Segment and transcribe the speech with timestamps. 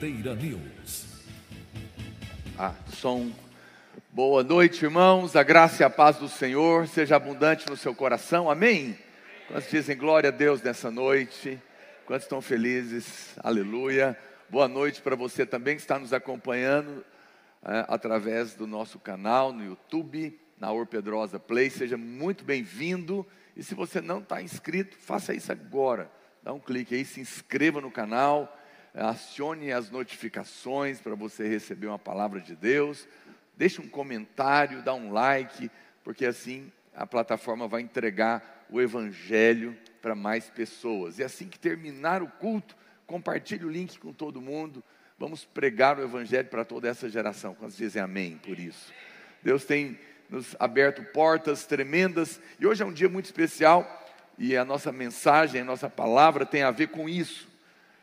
[0.00, 1.04] Videira News.
[2.58, 3.30] Ah, som.
[4.10, 5.36] Boa noite, irmãos.
[5.36, 8.50] A graça e a paz do Senhor seja abundante no seu coração.
[8.50, 8.98] Amém?
[9.46, 11.60] Quantos dizem glória a Deus nessa noite?
[12.06, 13.34] Quantos estão felizes?
[13.44, 14.18] Aleluia.
[14.48, 17.04] Boa noite para você também que está nos acompanhando
[17.62, 21.68] é, através do nosso canal no YouTube, na Or Pedrosa Play.
[21.68, 23.26] Seja muito bem-vindo.
[23.54, 26.10] E se você não está inscrito, faça isso agora.
[26.42, 28.56] Dá um clique aí, se inscreva no canal,
[28.94, 33.06] acione as notificações para você receber uma palavra de Deus.
[33.56, 35.70] Deixe um comentário, dá um like,
[36.02, 41.18] porque assim a plataforma vai entregar o Evangelho para mais pessoas.
[41.18, 42.76] E assim que terminar o culto,
[43.06, 44.82] compartilhe o link com todo mundo.
[45.18, 47.54] Vamos pregar o Evangelho para toda essa geração.
[47.54, 48.92] Quantos dizem amém por isso?
[49.42, 49.98] Deus tem
[50.28, 54.00] nos aberto portas tremendas e hoje é um dia muito especial
[54.38, 57.48] e a nossa mensagem, a nossa palavra tem a ver com isso.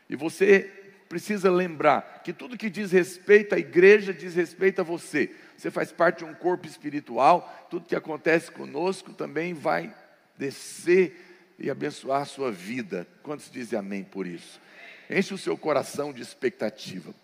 [0.08, 0.77] E você
[1.08, 5.34] precisa lembrar que tudo que diz respeito à igreja diz respeito a você.
[5.56, 9.92] Você faz parte de um corpo espiritual, tudo que acontece conosco também vai
[10.36, 13.06] descer e abençoar a sua vida.
[13.22, 14.60] Quantos dizem amém por isso?
[15.10, 17.14] Enche o seu coração de expectativa.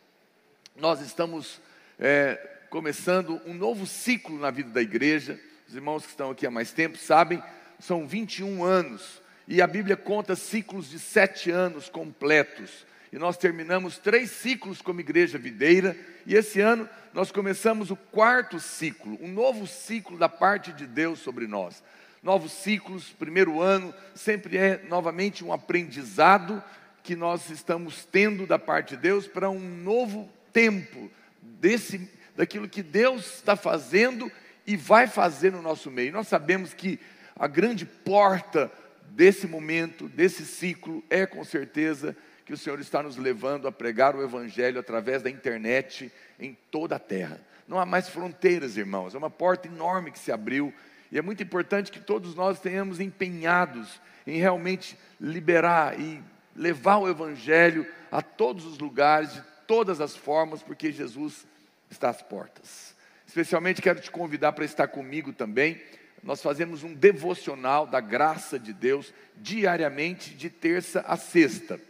[0.74, 1.60] Nós estamos
[1.98, 2.34] é,
[2.70, 5.38] começando um novo ciclo na vida da igreja.
[5.68, 7.42] Os irmãos que estão aqui há mais tempo sabem,
[7.78, 9.22] são 21 anos.
[9.46, 12.86] E a Bíblia conta ciclos de sete anos completos.
[13.14, 15.96] E nós terminamos três ciclos como igreja videira.
[16.26, 21.20] E esse ano nós começamos o quarto ciclo, um novo ciclo da parte de Deus
[21.20, 21.80] sobre nós.
[22.20, 26.60] Novos ciclos, primeiro ano, sempre é novamente um aprendizado
[27.04, 31.08] que nós estamos tendo da parte de Deus para um novo tempo
[31.40, 34.28] desse daquilo que Deus está fazendo
[34.66, 36.12] e vai fazer no nosso meio.
[36.12, 36.98] Nós sabemos que
[37.36, 38.72] a grande porta
[39.10, 44.14] desse momento, desse ciclo, é com certeza que o Senhor está nos levando a pregar
[44.14, 47.40] o Evangelho através da internet em toda a terra.
[47.66, 50.72] Não há mais fronteiras, irmãos, é uma porta enorme que se abriu
[51.10, 56.22] e é muito importante que todos nós tenhamos empenhados em realmente liberar e
[56.56, 61.46] levar o Evangelho a todos os lugares, de todas as formas, porque Jesus
[61.90, 62.94] está às portas.
[63.26, 65.80] Especialmente quero te convidar para estar comigo também.
[66.22, 71.80] Nós fazemos um devocional da graça de Deus diariamente, de terça a sexta.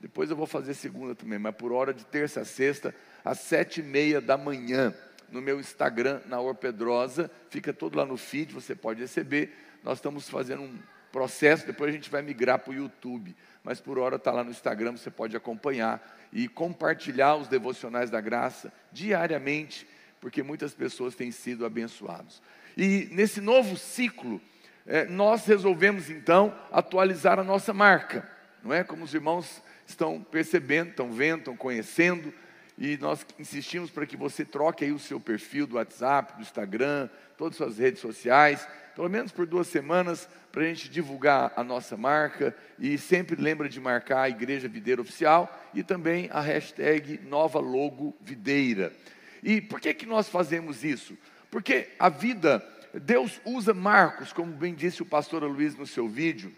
[0.00, 2.94] Depois eu vou fazer segunda também, mas por hora de terça a sexta,
[3.24, 4.94] às sete e meia da manhã,
[5.30, 9.52] no meu Instagram, na Orpedrosa, fica todo lá no feed, você pode receber.
[9.82, 10.78] Nós estamos fazendo um
[11.12, 13.34] processo, depois a gente vai migrar para o YouTube
[13.68, 18.18] mas por hora está lá no Instagram, você pode acompanhar e compartilhar os devocionais da
[18.18, 19.86] graça diariamente,
[20.22, 22.40] porque muitas pessoas têm sido abençoadas.
[22.76, 24.40] E nesse novo ciclo,
[24.86, 28.26] é, nós resolvemos então atualizar a nossa marca,
[28.62, 28.82] não é?
[28.82, 32.32] Como os irmãos estão percebendo, estão vendo, estão conhecendo,
[32.76, 37.08] e nós insistimos para que você troque aí o seu perfil do WhatsApp, do Instagram,
[37.36, 41.64] todas as suas redes sociais, pelo menos por duas semanas, para a gente divulgar a
[41.64, 47.18] nossa marca e sempre lembra de marcar a Igreja Videira Oficial e também a hashtag
[47.24, 48.92] Nova Logo Videira.
[49.42, 51.16] E por que, que nós fazemos isso?
[51.50, 56.52] Porque a vida, Deus usa marcos, como bem disse o pastor Luiz no seu vídeo,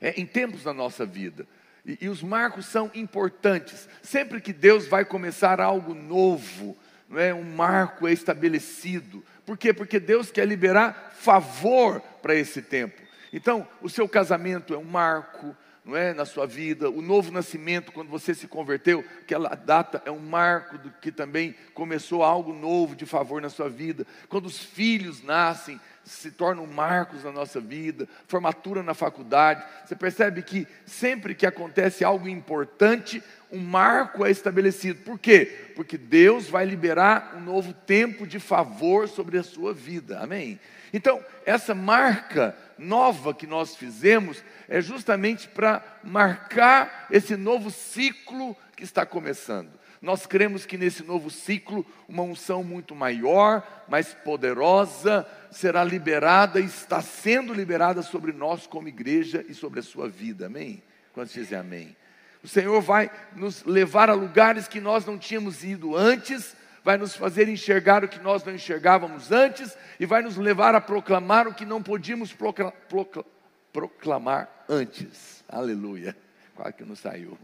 [0.00, 1.46] é, em tempos da nossa vida.
[1.88, 3.88] E, e os marcos são importantes.
[4.02, 6.76] Sempre que Deus vai começar algo novo,
[7.08, 7.32] não é?
[7.32, 9.24] um marco é estabelecido.
[9.46, 9.72] Por quê?
[9.72, 13.00] Porque Deus quer liberar favor para esse tempo.
[13.32, 15.56] Então, o seu casamento é um marco,
[15.88, 16.90] não é, na sua vida.
[16.90, 21.54] O novo nascimento, quando você se converteu, aquela data é um marco do que também
[21.72, 24.06] começou algo novo de favor na sua vida.
[24.28, 29.64] Quando os filhos nascem, se tornam marcos na nossa vida, formatura na faculdade.
[29.84, 35.00] Você percebe que sempre que acontece algo importante, um marco é estabelecido.
[35.02, 35.72] Por quê?
[35.74, 40.20] Porque Deus vai liberar um novo tempo de favor sobre a sua vida.
[40.20, 40.60] Amém?
[40.92, 48.84] Então, essa marca nova que nós fizemos é justamente para marcar esse novo ciclo que
[48.84, 49.70] está começando.
[50.00, 56.64] Nós cremos que nesse novo ciclo, uma unção muito maior, mais poderosa, será liberada e
[56.64, 60.46] está sendo liberada sobre nós como igreja e sobre a sua vida.
[60.46, 60.82] Amém?
[61.12, 61.96] Quando dizem amém?
[62.42, 66.54] O Senhor vai nos levar a lugares que nós não tínhamos ido antes,
[66.88, 70.80] vai nos fazer enxergar o que nós não enxergávamos antes e vai nos levar a
[70.80, 73.26] proclamar o que não podíamos procla procla
[73.70, 75.44] proclamar antes.
[75.46, 76.16] Aleluia.
[76.54, 77.36] Quase que não saiu.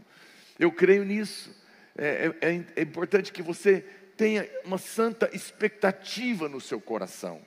[0.57, 1.55] Eu creio nisso.
[1.95, 3.85] É, é, é, é importante que você
[4.17, 7.39] tenha uma santa expectativa no seu coração.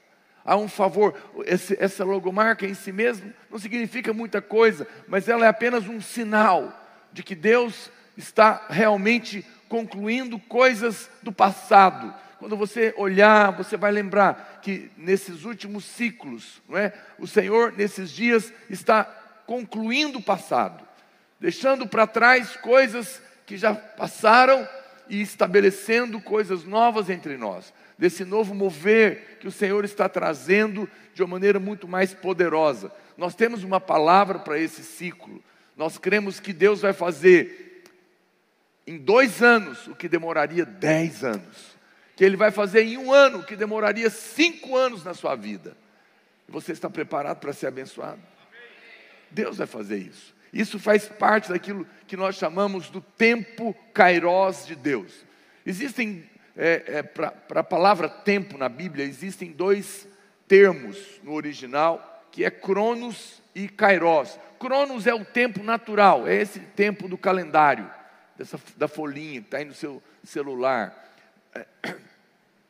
[0.44, 1.16] Há um favor,
[1.46, 6.00] esse, essa logomarca em si mesmo não significa muita coisa, mas ela é apenas um
[6.00, 6.80] sinal
[7.12, 12.15] de que Deus está realmente concluindo coisas do passado.
[12.38, 16.93] Quando você olhar, você vai lembrar que nesses últimos ciclos, não é?
[17.19, 19.05] O Senhor nesses dias está
[19.47, 20.87] concluindo o passado,
[21.41, 24.69] deixando para trás coisas que já passaram
[25.09, 27.73] e estabelecendo coisas novas entre nós.
[27.99, 32.93] Desse novo mover que o Senhor está trazendo de uma maneira muito mais poderosa.
[33.17, 35.43] Nós temos uma palavra para esse ciclo.
[35.76, 37.68] Nós cremos que Deus vai fazer
[38.88, 41.76] em dois anos o que demoraria dez anos.
[42.17, 45.76] Que Ele vai fazer em um ano o que demoraria cinco anos na sua vida.
[46.49, 48.20] Você está preparado para ser abençoado?
[49.31, 50.35] Deus vai fazer isso.
[50.52, 55.12] Isso faz parte daquilo que nós chamamos do tempo kairós de Deus.
[55.67, 56.25] Existem,
[56.56, 60.08] é, é, para a palavra tempo na Bíblia, existem dois
[60.49, 64.38] termos no original que é Cronos e Kairos.
[64.58, 67.97] Cronos é o tempo natural, é esse tempo do calendário,
[68.38, 70.94] dessa, da folhinha que está aí no seu celular.
[71.55, 71.67] É,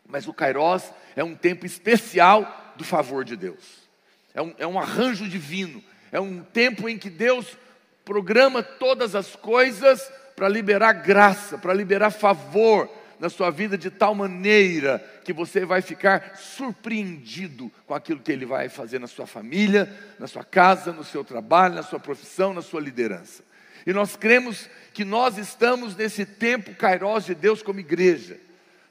[0.09, 3.87] mas o Kairos é um tempo especial do favor de Deus.
[4.33, 5.85] É um, é um arranjo divino.
[6.11, 7.57] É um tempo em que Deus
[8.05, 12.89] programa todas as coisas para liberar graça, para liberar favor,
[13.19, 18.47] na sua vida de tal maneira que você vai ficar surpreendido com aquilo que Ele
[18.47, 22.63] vai fazer na sua família, na sua casa, no seu trabalho, na sua profissão, na
[22.63, 23.43] sua liderança.
[23.87, 28.39] E nós cremos que nós estamos nesse tempo kairós de Deus como igreja.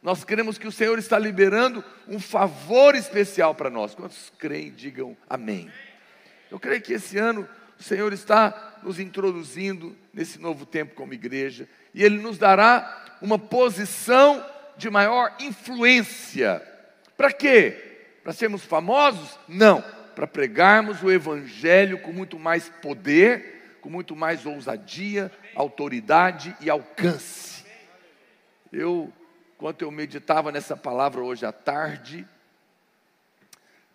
[0.02, 3.94] Nós cremos que o Senhor está liberando um favor especial para nós.
[3.94, 5.72] Quantos creem, digam amém.
[6.50, 7.48] Eu creio que esse ano
[7.80, 13.38] o Senhor está nos introduzindo nesse novo tempo como igreja, e Ele nos dará uma
[13.38, 14.44] posição
[14.78, 16.62] de maior influência.
[17.16, 17.98] Para quê?
[18.24, 19.38] Para sermos famosos?
[19.48, 19.84] Não,
[20.16, 23.57] para pregarmos o Evangelho com muito mais poder,
[23.88, 27.66] com muito mais ousadia, autoridade e alcance.
[28.70, 29.14] Eu,
[29.56, 32.28] enquanto eu meditava nessa palavra hoje à tarde,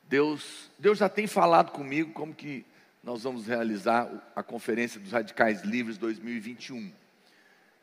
[0.04, 2.64] Deus, Deus já tem falado comigo como que
[3.04, 6.90] nós vamos realizar a Conferência dos Radicais Livres 2021.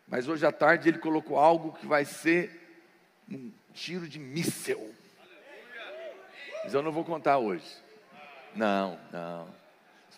[0.07, 2.81] Mas hoje à tarde ele colocou algo que vai ser
[3.31, 4.95] um tiro de míssel.
[6.63, 7.71] Mas eu não vou contar hoje.
[8.55, 9.58] Não, não.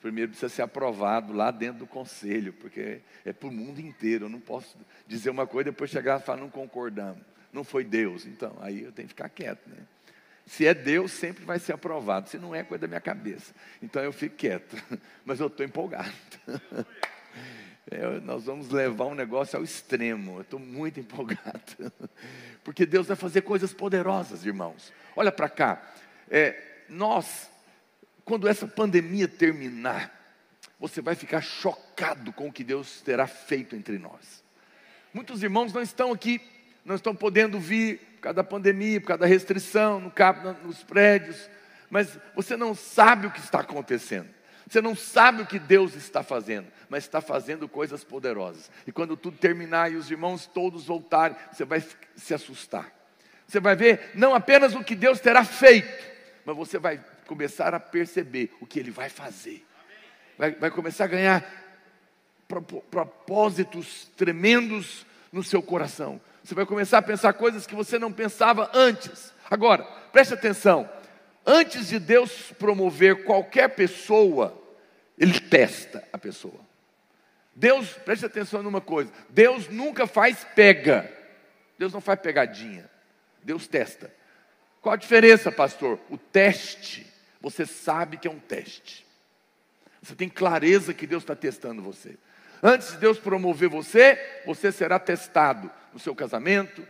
[0.01, 4.25] Primeiro precisa ser aprovado lá dentro do conselho, porque é para o mundo inteiro.
[4.25, 4.75] Eu não posso
[5.07, 7.21] dizer uma coisa e depois chegar e falar, não concordamos.
[7.53, 8.25] Não foi Deus.
[8.25, 9.77] Então, aí eu tenho que ficar quieto, né?
[10.45, 12.29] Se é Deus, sempre vai ser aprovado.
[12.29, 13.53] Se não é, coisa da minha cabeça.
[13.81, 14.75] Então eu fico quieto.
[15.23, 16.11] Mas eu estou empolgado.
[17.89, 20.37] É, nós vamos levar um negócio ao extremo.
[20.37, 21.91] Eu estou muito empolgado.
[22.63, 24.93] Porque Deus vai fazer coisas poderosas, irmãos.
[25.15, 25.81] Olha para cá.
[26.29, 27.49] É, nós,
[28.31, 30.09] quando essa pandemia terminar,
[30.79, 34.41] você vai ficar chocado com o que Deus terá feito entre nós.
[35.13, 36.39] Muitos irmãos não estão aqui,
[36.85, 40.13] não estão podendo vir por causa da pandemia, por causa da restrição no,
[40.63, 41.49] nos prédios,
[41.89, 44.29] mas você não sabe o que está acontecendo.
[44.65, 48.71] Você não sabe o que Deus está fazendo, mas está fazendo coisas poderosas.
[48.87, 51.83] E quando tudo terminar e os irmãos todos voltarem, você vai
[52.15, 52.89] se assustar.
[53.45, 56.09] Você vai ver não apenas o que Deus terá feito,
[56.45, 59.65] mas você vai começar a perceber o que Ele vai fazer.
[60.37, 61.61] Vai, vai começar a ganhar
[62.89, 66.19] propósitos tremendos no seu coração.
[66.43, 69.33] Você vai começar a pensar coisas que você não pensava antes.
[69.49, 70.89] Agora, preste atenção.
[71.45, 74.59] Antes de Deus promover qualquer pessoa,
[75.17, 76.59] ele testa a pessoa.
[77.55, 81.11] Deus, preste atenção numa coisa: Deus nunca faz pega,
[81.77, 82.89] Deus não faz pegadinha,
[83.43, 84.11] Deus testa.
[84.81, 85.99] Qual a diferença, pastor?
[86.09, 87.05] O teste,
[87.41, 89.05] você sabe que é um teste,
[90.01, 92.17] você tem clareza que Deus está testando você.
[92.63, 96.85] Antes de Deus promover você, você será testado no seu casamento,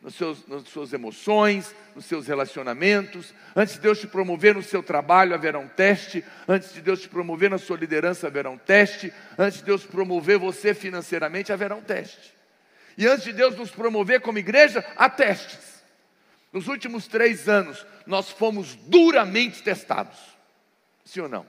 [0.00, 3.34] nos seus, nas suas emoções, nos seus relacionamentos.
[3.54, 6.24] Antes de Deus te promover no seu trabalho, haverá um teste.
[6.46, 9.12] Antes de Deus te promover na sua liderança, haverá um teste.
[9.36, 12.34] Antes de Deus promover você financeiramente, haverá um teste.
[12.96, 15.75] E antes de Deus nos promover como igreja, há testes.
[16.56, 20.16] Nos últimos três anos, nós fomos duramente testados.
[21.04, 21.46] Sim ou não?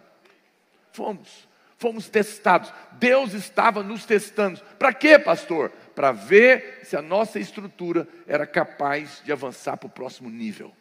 [0.92, 1.48] Fomos.
[1.78, 2.74] Fomos testados.
[2.94, 4.60] Deus estava nos testando.
[4.78, 5.72] Para quê, pastor?
[5.98, 10.72] para ver se a nossa estrutura era capaz de avançar para o próximo nível.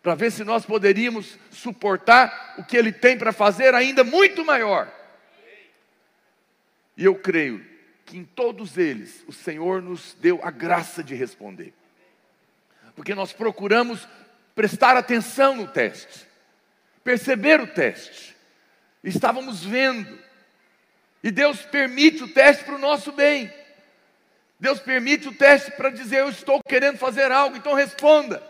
[0.00, 4.88] Para ver se nós poderíamos suportar o que Ele tem para fazer ainda muito maior.
[6.96, 7.66] E eu creio
[8.06, 11.74] que em todos eles o Senhor nos deu a graça de responder.
[12.94, 14.06] Porque nós procuramos
[14.54, 16.26] prestar atenção no teste,
[17.02, 18.36] perceber o teste.
[19.02, 20.18] Estávamos vendo
[21.22, 23.52] e Deus permite o teste para o nosso bem.
[24.58, 28.42] Deus permite o teste para dizer: Eu estou querendo fazer algo, então responda.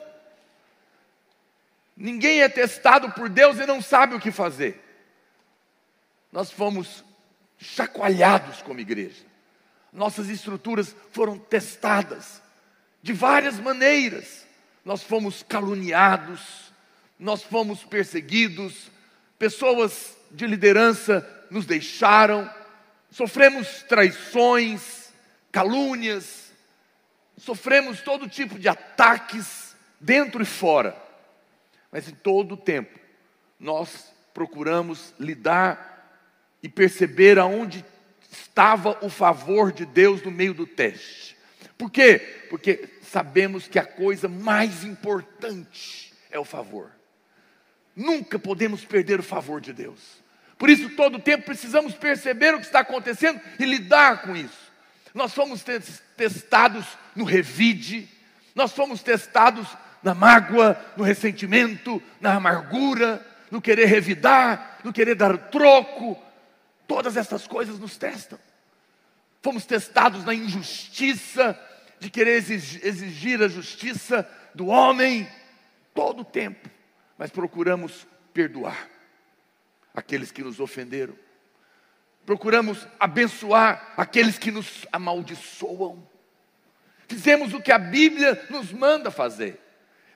[1.96, 4.82] Ninguém é testado por Deus e não sabe o que fazer.
[6.30, 7.04] Nós fomos
[7.58, 9.25] chacoalhados como igreja.
[9.92, 12.42] Nossas estruturas foram testadas
[13.02, 14.47] de várias maneiras.
[14.85, 16.73] Nós fomos caluniados,
[17.18, 18.90] nós fomos perseguidos,
[19.38, 22.50] pessoas de liderança nos deixaram,
[23.11, 25.12] sofremos traições,
[25.50, 26.52] calúnias,
[27.37, 30.97] sofremos todo tipo de ataques dentro e fora.
[31.90, 32.99] Mas em todo o tempo
[33.61, 35.92] nós procuramos lidar
[36.62, 37.85] e perceber aonde
[38.30, 41.32] estava o favor de Deus no meio do teste.
[41.83, 42.47] Por quê?
[42.49, 46.93] Porque sabemos que a coisa mais importante é o favor.
[47.97, 49.99] Nunca podemos perder o favor de Deus.
[50.57, 54.71] Por isso, todo o tempo precisamos perceber o que está acontecendo e lidar com isso.
[55.12, 55.65] Nós fomos
[56.17, 56.87] testados
[57.17, 58.09] no revide,
[58.55, 59.67] nós fomos testados
[60.05, 66.17] na mágoa, no ressentimento, na amargura, no querer revidar, no querer dar troco.
[66.87, 68.39] Todas essas coisas nos testam.
[69.43, 71.59] Fomos testados na injustiça,
[72.02, 75.28] de querer exigir a justiça do homem,
[75.94, 76.68] todo o tempo,
[77.16, 78.88] mas procuramos perdoar
[79.94, 81.14] aqueles que nos ofenderam,
[82.26, 86.04] procuramos abençoar aqueles que nos amaldiçoam.
[87.06, 89.61] Fizemos o que a Bíblia nos manda fazer.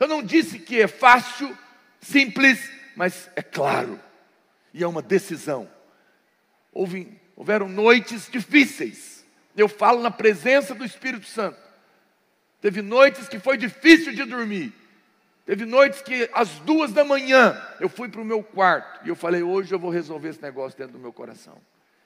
[0.01, 1.57] Eu não disse que é fácil,
[2.01, 4.01] simples, mas é claro,
[4.75, 5.71] e é uma decisão.
[6.73, 9.25] Houve, houveram noites difíceis,
[9.57, 11.66] eu falo na presença do Espírito Santo.
[12.67, 14.73] Teve noites que foi difícil de dormir.
[15.45, 19.15] Teve noites que às duas da manhã eu fui para o meu quarto e eu
[19.15, 21.59] falei: hoje eu vou resolver esse negócio dentro do meu coração.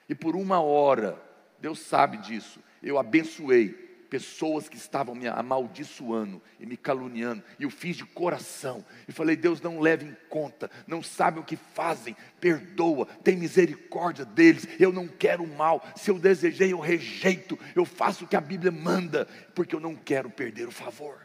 [0.06, 1.18] E por uma hora,
[1.58, 7.70] Deus sabe disso, eu abençoei pessoas que estavam me amaldiçoando e me caluniando, e eu
[7.70, 12.16] fiz de coração, e falei: Deus, não leve em conta, não sabem o que fazem,
[12.40, 18.24] perdoa, tem misericórdia deles, eu não quero mal, se eu desejei, eu rejeito, eu faço
[18.24, 21.20] o que a Bíblia manda, porque eu não quero perder o favor.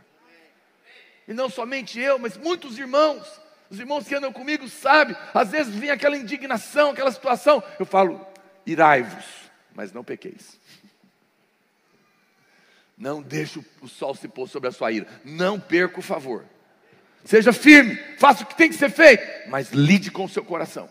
[1.27, 5.73] E não somente eu, mas muitos irmãos, os irmãos que andam comigo sabem, às vezes
[5.73, 8.23] vem aquela indignação, aquela situação, eu falo:
[8.63, 9.25] irai-vos,
[9.73, 10.59] mas não pequeis.
[12.97, 15.07] Não deixe o sol se pôr sobre a sua ira.
[15.23, 16.45] Não perca o favor.
[17.25, 20.87] Seja firme, faça o que tem que ser feito, mas lide com o seu coração.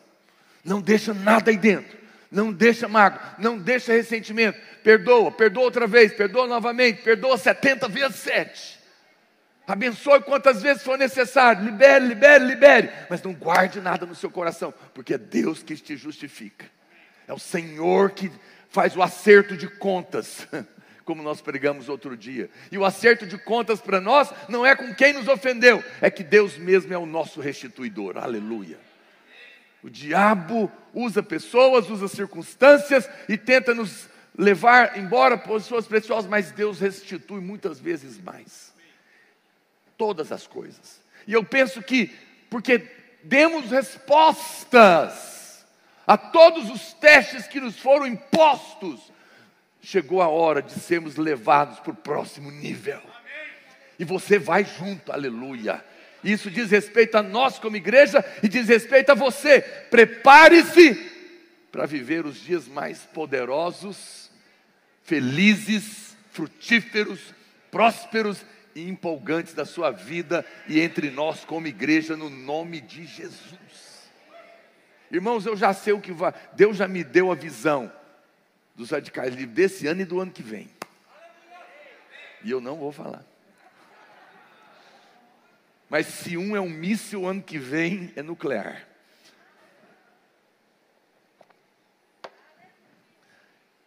[0.64, 2.04] Não deixa nada aí dentro.
[2.30, 4.58] Não deixa mágoa, não deixa ressentimento.
[4.82, 8.80] Perdoa, perdoa outra vez, perdoa novamente, perdoa 70 vezes 7.
[9.66, 11.64] Abençoe quantas vezes for necessário.
[11.64, 12.90] Libere, libere, libere.
[13.08, 16.66] Mas não guarde nada no seu coração, porque é Deus que te justifica.
[17.28, 18.30] É o Senhor que
[18.68, 20.46] faz o acerto de contas.
[21.04, 22.50] como nós pregamos outro dia.
[22.72, 26.24] E o acerto de contas para nós não é com quem nos ofendeu, é que
[26.24, 28.16] Deus mesmo é o nosso restituidor.
[28.16, 28.78] Aleluia.
[29.82, 36.80] O diabo usa pessoas, usa circunstâncias e tenta nos levar embora pessoas preciosas, mas Deus
[36.80, 38.72] restitui muitas vezes mais.
[39.96, 41.00] Todas as coisas.
[41.26, 42.12] E eu penso que,
[42.50, 42.90] porque
[43.22, 45.64] demos respostas
[46.06, 49.12] a todos os testes que nos foram impostos,
[49.84, 53.00] chegou a hora de sermos levados para o próximo nível.
[53.98, 55.84] E você vai junto, aleluia.
[56.24, 59.60] Isso diz respeito a nós como igreja e diz respeito a você.
[59.60, 60.94] Prepare-se
[61.70, 64.30] para viver os dias mais poderosos,
[65.02, 67.20] felizes, frutíferos,
[67.70, 74.10] prósperos e empolgantes da sua vida e entre nós como igreja, no nome de Jesus.
[75.10, 77.92] Irmãos, eu já sei o que vai, Deus já me deu a visão
[78.74, 80.68] dos radicais livres desse ano e do ano que vem.
[82.42, 83.24] E eu não vou falar.
[85.88, 88.86] Mas se um é um míssil, ano que vem é nuclear.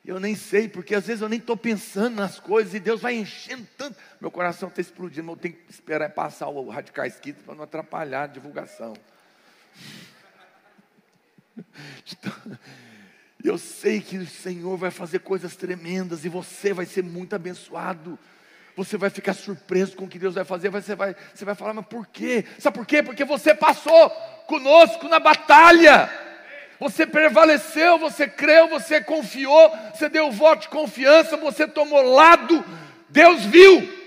[0.05, 3.13] Eu nem sei, porque às vezes eu nem estou pensando nas coisas e Deus vai
[3.15, 3.99] enchendo tanto.
[4.21, 7.65] Meu coração está explodindo, mas eu tenho que esperar passar o Radicais Kids para não
[7.65, 8.93] atrapalhar a divulgação.
[13.43, 18.17] Eu sei que o Senhor vai fazer coisas tremendas e você vai ser muito abençoado.
[18.75, 20.69] Você vai ficar surpreso com o que Deus vai fazer.
[20.69, 22.45] Você vai, você vai falar, mas por quê?
[22.59, 23.01] Sabe por quê?
[23.01, 24.09] Porque você passou
[24.47, 26.09] conosco na batalha.
[26.79, 32.63] Você prevaleceu, você creu, você confiou, você deu voto de confiança, você tomou lado.
[33.09, 33.97] Deus viu.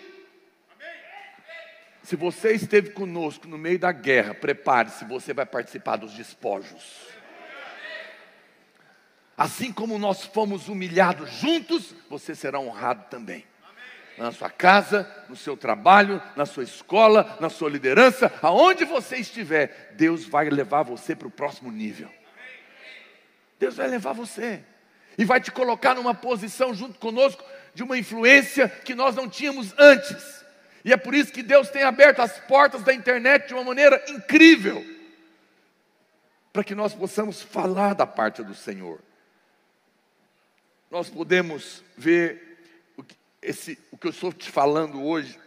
[2.05, 7.20] Se você esteve conosco no meio da guerra, prepare-se, você vai participar dos despojos.
[9.41, 13.47] Assim como nós fomos humilhados juntos, você será honrado também.
[14.19, 19.95] na sua casa, no seu trabalho, na sua escola, na sua liderança, aonde você estiver,
[19.97, 22.11] Deus vai levar você para o próximo nível.
[23.59, 24.63] Deus vai levar você
[25.17, 27.43] e vai te colocar numa posição junto conosco
[27.73, 30.45] de uma influência que nós não tínhamos antes.
[30.85, 34.05] E é por isso que Deus tem aberto as portas da internet de uma maneira
[34.07, 34.85] incrível,
[36.53, 39.01] para que nós possamos falar da parte do Senhor.
[40.91, 42.59] Nós podemos ver
[42.97, 45.39] o que, esse, o que eu estou te falando hoje,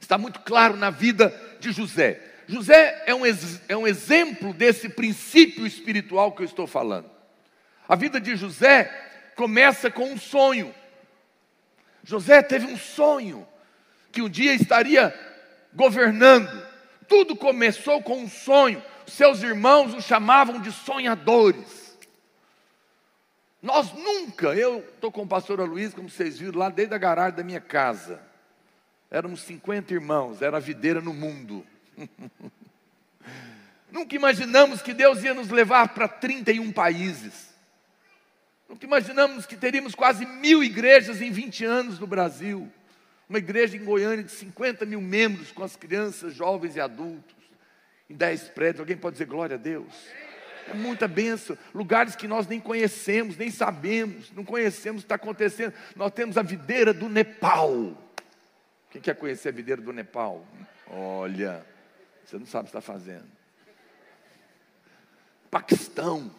[0.00, 2.22] está muito claro na vida de José.
[2.46, 3.22] José é um,
[3.68, 7.10] é um exemplo desse princípio espiritual que eu estou falando.
[7.88, 8.84] A vida de José
[9.34, 10.72] começa com um sonho.
[12.04, 13.46] José teve um sonho
[14.12, 15.12] que um dia estaria
[15.74, 16.64] governando.
[17.08, 18.82] Tudo começou com um sonho.
[19.04, 21.87] Seus irmãos o chamavam de sonhadores.
[23.60, 27.36] Nós nunca, eu estou com o pastor Luiz, como vocês viram, lá desde a garagem
[27.36, 28.22] da minha casa.
[29.10, 31.66] Éramos 50 irmãos, era a videira no mundo.
[33.90, 37.48] nunca imaginamos que Deus ia nos levar para 31 países.
[38.68, 42.70] Nunca imaginamos que teríamos quase mil igrejas em 20 anos no Brasil.
[43.28, 47.34] Uma igreja em Goiânia de 50 mil membros, com as crianças, jovens e adultos,
[48.08, 48.80] em 10 prédios.
[48.80, 49.92] Alguém pode dizer glória a Deus?
[50.70, 51.56] É muita benção.
[51.74, 55.72] Lugares que nós nem conhecemos, nem sabemos, não conhecemos o que está acontecendo.
[55.96, 57.96] Nós temos a videira do Nepal.
[58.90, 60.46] Quem quer conhecer a videira do Nepal?
[60.86, 61.64] Olha,
[62.24, 63.26] você não sabe o que está fazendo.
[65.50, 66.30] Paquistão,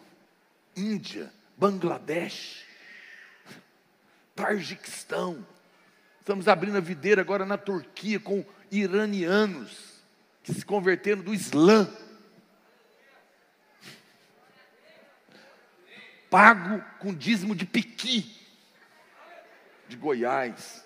[0.76, 2.64] Índia, Bangladesh,
[4.34, 5.44] Tarjiquistão.
[6.20, 10.00] Estamos abrindo a videira agora na Turquia com iranianos
[10.42, 11.88] que se converteram do Islã.
[16.30, 18.32] Pago com dízimo de piqui,
[19.88, 20.84] de Goiás.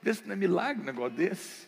[0.00, 1.66] Vê se não é milagre um negócio desse.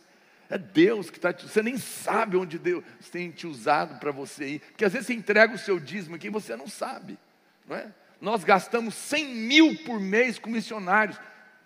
[0.48, 1.46] É Deus que está te.
[1.46, 4.60] Você nem sabe onde Deus tem te usado para você ir.
[4.60, 7.18] Porque às vezes você entrega o seu dízimo aqui e você não sabe.
[7.66, 7.92] Não é?
[8.18, 11.20] Nós gastamos 100 mil por mês com missionários.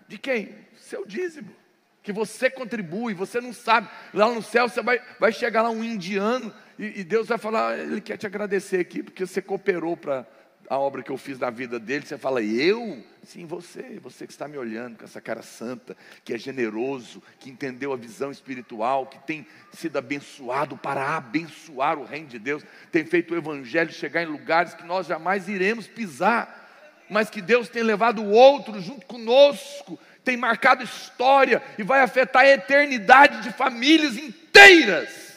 [0.09, 0.55] De quem?
[0.77, 1.55] Seu dízimo.
[2.03, 3.89] Que você contribui, você não sabe.
[4.13, 7.79] Lá no céu você vai, vai chegar lá um indiano e, e Deus vai falar:
[7.79, 10.27] Ele quer te agradecer aqui porque você cooperou para
[10.69, 13.05] a obra que eu fiz na vida dele, você fala, eu?
[13.23, 17.51] Sim, você, você que está me olhando com essa cara santa, que é generoso, que
[17.51, 23.05] entendeu a visão espiritual, que tem sido abençoado para abençoar o reino de Deus, tem
[23.05, 27.83] feito o evangelho chegar em lugares que nós jamais iremos pisar, mas que Deus tem
[27.83, 34.17] levado o outro junto conosco, tem marcado história e vai afetar a eternidade de famílias
[34.17, 35.32] inteiras.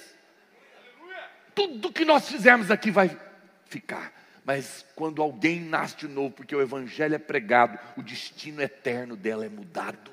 [1.55, 3.17] Tudo que nós fizermos aqui vai
[3.65, 4.13] ficar
[4.45, 9.43] mas quando alguém nasce de novo, porque o Evangelho é pregado, o destino eterno dela
[9.43, 10.11] é mudado.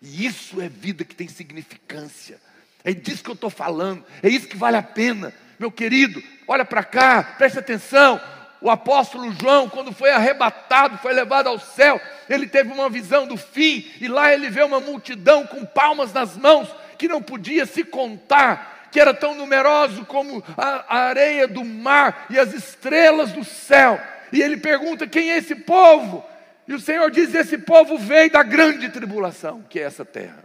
[0.00, 2.40] E isso é vida que tem significância.
[2.82, 5.32] É disso que eu estou falando, é isso que vale a pena.
[5.58, 8.18] Meu querido, olha para cá, preste atenção.
[8.62, 13.36] O apóstolo João, quando foi arrebatado, foi levado ao céu, ele teve uma visão do
[13.36, 17.84] fim, e lá ele vê uma multidão com palmas nas mãos, que não podia se
[17.84, 24.00] contar, que era tão numeroso como a, areia do mar e as estrelas do céu.
[24.32, 26.24] E ele pergunta: quem é esse povo?
[26.68, 30.44] E o Senhor diz: esse povo veio da grande tribulação, que é essa terra.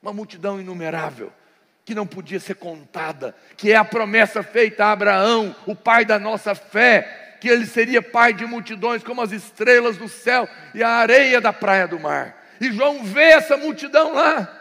[0.00, 1.32] Uma multidão inumerável,
[1.84, 6.16] que não podia ser contada, que é a promessa feita a Abraão, o pai da
[6.16, 10.90] nossa fé, que ele seria pai de multidões como as estrelas do céu e a
[10.90, 12.36] areia da praia do mar.
[12.60, 14.57] E João vê essa multidão lá.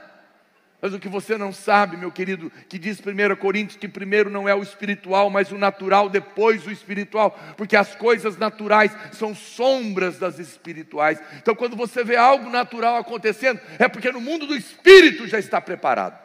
[0.79, 4.47] Mas o que você não sabe, meu querido, que diz 1 Coríntios que primeiro não
[4.47, 10.19] é o espiritual, mas o natural, depois o espiritual, porque as coisas naturais são sombras
[10.19, 11.19] das espirituais.
[11.37, 15.59] Então, quando você vê algo natural acontecendo, é porque no mundo do espírito já está
[15.59, 16.23] preparado.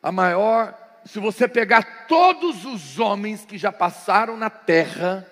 [0.00, 0.72] A maior,
[1.04, 5.28] se você pegar todos os homens que já passaram na terra,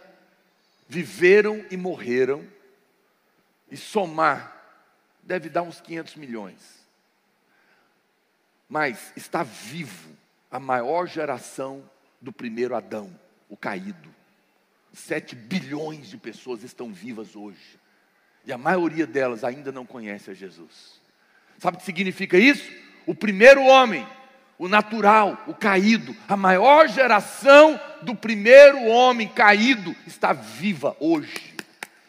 [0.89, 2.45] viveram e morreram,
[3.71, 4.54] e somar
[5.27, 6.85] deve dar uns 500 milhões.
[8.69, 10.11] Mas está vivo
[10.51, 11.83] a maior geração
[12.21, 13.11] do primeiro Adão,
[13.49, 14.09] o caído.
[14.93, 17.79] Sete bilhões de pessoas estão vivas hoje.
[18.47, 21.01] E a maioria delas ainda não conhece a Jesus.
[21.59, 22.71] Sabe o que significa isso?
[23.07, 24.07] O primeiro homem,
[24.59, 31.55] o natural, o caído, a maior geração do primeiro homem caído está viva hoje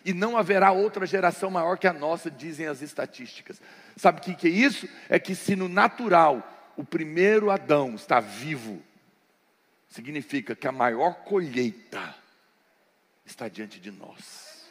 [0.06, 3.60] e não haverá outra geração maior que a nossa, dizem as estatísticas.
[3.98, 4.88] Sabe o que, é isso?
[5.10, 8.82] É que se no natural o primeiro Adão está vivo,
[9.90, 12.16] significa que a maior colheita
[13.26, 14.68] está diante de nós.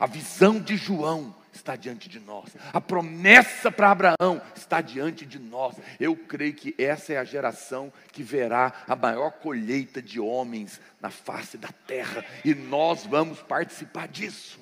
[0.00, 2.50] A visão de João está diante de nós.
[2.72, 5.76] A promessa para Abraão está diante de nós.
[5.98, 11.10] Eu creio que essa é a geração que verá a maior colheita de homens na
[11.10, 14.60] face da terra e nós vamos participar disso.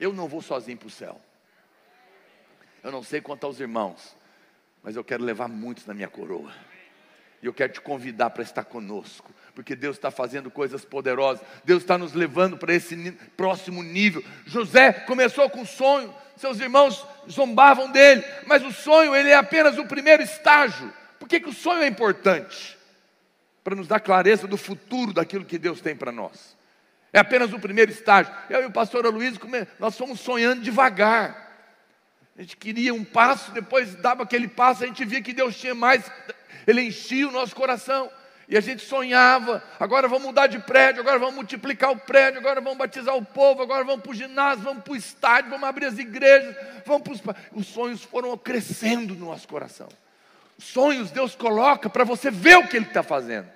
[0.00, 1.20] Eu não vou sozinho para o céu.
[2.82, 4.16] Eu não sei quanto aos irmãos,
[4.82, 6.52] mas eu quero levar muitos na minha coroa.
[7.44, 11.82] E eu quero te convidar para estar conosco, porque Deus está fazendo coisas poderosas, Deus
[11.82, 12.96] está nos levando para esse
[13.36, 14.24] próximo nível.
[14.46, 19.76] José começou com um sonho, seus irmãos zombavam dele, mas o sonho ele é apenas
[19.76, 20.90] o primeiro estágio.
[21.18, 22.78] Por que, que o sonho é importante?
[23.62, 26.56] Para nos dar clareza do futuro daquilo que Deus tem para nós.
[27.12, 28.32] É apenas o primeiro estágio.
[28.48, 29.38] Eu e o pastor Luiz,
[29.78, 31.44] nós fomos sonhando devagar.
[32.38, 35.74] A gente queria um passo, depois dava aquele passo, a gente via que Deus tinha
[35.74, 36.10] mais
[36.66, 38.10] ele enchia o nosso coração.
[38.46, 42.60] E a gente sonhava, agora vamos mudar de prédio, agora vamos multiplicar o prédio, agora
[42.60, 45.86] vamos batizar o povo, agora vamos para o ginásio, vamos para o estádio, vamos abrir
[45.86, 47.60] as igrejas, vamos para os...
[47.60, 49.88] os sonhos foram crescendo no nosso coração.
[50.58, 53.48] Sonhos Deus coloca para você ver o que Ele está fazendo.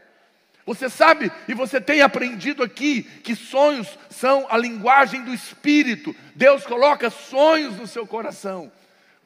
[0.64, 6.14] Você sabe e você tem aprendido aqui que sonhos são a linguagem do Espírito.
[6.34, 8.70] Deus coloca sonhos no seu coração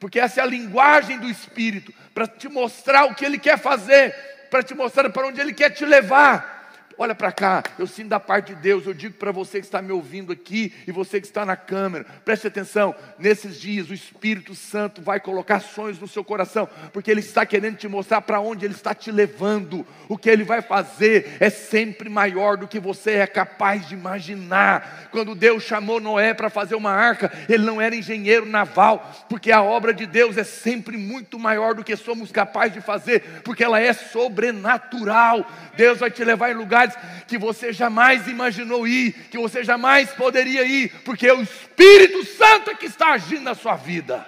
[0.03, 4.13] porque essa é a linguagem do Espírito, para te mostrar o que Ele quer fazer,
[4.51, 6.62] para te mostrar para onde Ele quer te levar.
[7.03, 9.81] Olha para cá, eu sinto da parte de Deus, eu digo para você que está
[9.81, 14.55] me ouvindo aqui e você que está na câmera, preste atenção, nesses dias o Espírito
[14.55, 18.63] Santo vai colocar sonhos no seu coração, porque Ele está querendo te mostrar para onde
[18.63, 23.15] Ele está te levando, o que Ele vai fazer é sempre maior do que você
[23.15, 25.09] é capaz de imaginar.
[25.11, 29.61] Quando Deus chamou Noé para fazer uma arca, ele não era engenheiro naval, porque a
[29.61, 33.81] obra de Deus é sempre muito maior do que somos capazes de fazer, porque ela
[33.81, 35.45] é sobrenatural.
[35.75, 36.92] Deus vai te levar em lugares
[37.27, 42.75] que você jamais imaginou ir, que você jamais poderia ir, porque é o Espírito Santo
[42.77, 44.25] que está agindo na sua vida.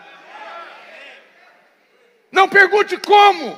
[2.31, 3.57] Não pergunte como,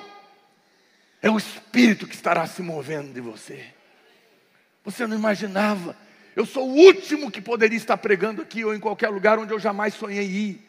[1.21, 3.65] é o Espírito que estará se movendo de você.
[4.83, 5.97] Você não imaginava.
[6.35, 9.59] Eu sou o último que poderia estar pregando aqui ou em qualquer lugar onde eu
[9.59, 10.66] jamais sonhei ir.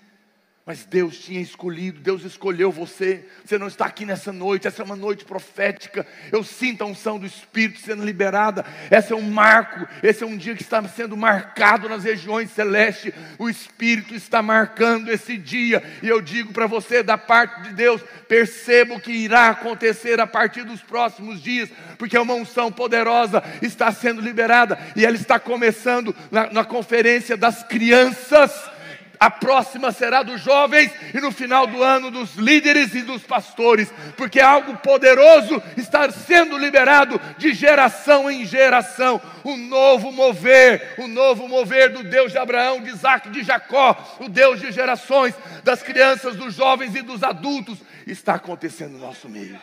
[0.68, 3.24] Mas Deus tinha escolhido, Deus escolheu você.
[3.42, 6.06] Você não está aqui nessa noite, essa é uma noite profética.
[6.30, 8.66] Eu sinto a unção do Espírito sendo liberada.
[8.90, 13.14] Esse é um marco, esse é um dia que está sendo marcado nas regiões celestes.
[13.38, 15.82] O Espírito está marcando esse dia.
[16.02, 20.26] E eu digo para você, da parte de Deus, perceba o que irá acontecer a
[20.26, 26.14] partir dos próximos dias, porque uma unção poderosa está sendo liberada e ela está começando
[26.30, 28.76] na, na conferência das crianças
[29.18, 33.92] a próxima será dos jovens e no final do ano dos líderes e dos pastores,
[34.16, 39.20] porque algo poderoso está sendo liberado de geração em geração.
[39.44, 44.28] Um novo mover, o novo mover do Deus de Abraão, de Isaac, de Jacó, o
[44.28, 49.60] Deus de gerações, das crianças, dos jovens e dos adultos, está acontecendo no nosso meio.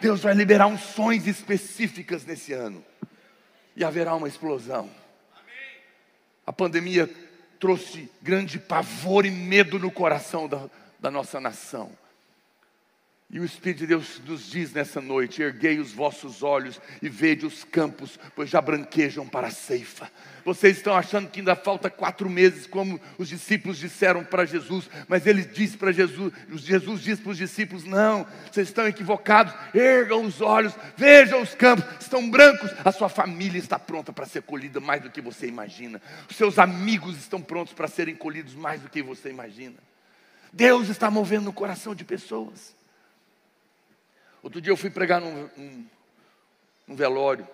[0.00, 2.84] Deus vai liberar unções específicas nesse ano
[3.76, 4.90] e haverá uma explosão.
[6.46, 7.10] A pandemia
[7.58, 11.90] trouxe grande pavor e medo no coração da, da nossa nação.
[13.28, 17.44] E o Espírito de Deus nos diz nessa noite: erguei os vossos olhos e vede
[17.44, 20.08] os campos, pois já branquejam para a ceifa.
[20.44, 25.26] Vocês estão achando que ainda falta quatro meses, como os discípulos disseram para Jesus, mas
[25.26, 30.40] ele disse para Jesus, Jesus disse para os discípulos: não, vocês estão equivocados, ergam os
[30.40, 35.02] olhos, vejam os campos, estão brancos, a sua família está pronta para ser colhida mais
[35.02, 39.02] do que você imagina, os seus amigos estão prontos para serem colhidos mais do que
[39.02, 39.74] você imagina.
[40.52, 42.75] Deus está movendo no coração de pessoas.
[44.46, 45.90] Outro dia eu fui pregar num, num,
[46.86, 47.48] num velório.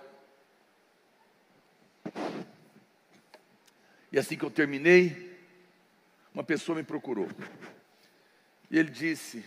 [4.13, 5.35] E assim que eu terminei,
[6.35, 7.31] uma pessoa me procurou.
[8.71, 9.43] E ele disse: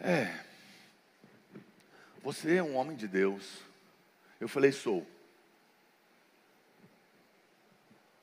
[0.00, 0.34] É,
[2.22, 3.58] você é um homem de Deus.
[4.40, 5.06] Eu falei: Sou.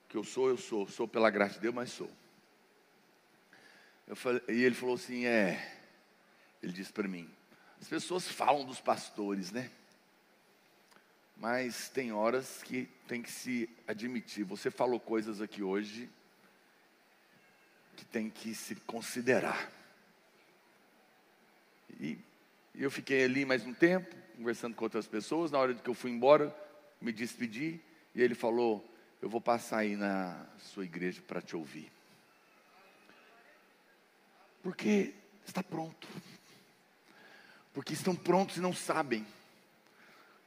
[0.10, 0.88] Que eu sou, eu sou.
[0.88, 2.10] Sou pela graça de Deus, mas sou.
[4.16, 5.80] Falei, e ele falou assim: É.
[6.64, 7.32] Ele disse para mim:
[7.82, 9.70] as pessoas falam dos pastores, né?
[11.36, 14.44] Mas tem horas que tem que se admitir.
[14.46, 16.08] Você falou coisas aqui hoje
[17.98, 19.72] que tem que se considerar.
[22.00, 22.20] E
[22.76, 25.50] eu fiquei ali mais um tempo, conversando com outras pessoas.
[25.50, 26.56] Na hora que eu fui embora,
[27.02, 27.82] me despedi.
[28.14, 28.88] E ele falou:
[29.20, 31.92] Eu vou passar aí na sua igreja para te ouvir.
[34.62, 35.16] Porque
[35.48, 36.08] está pronto
[37.74, 39.26] porque estão prontos e não sabem.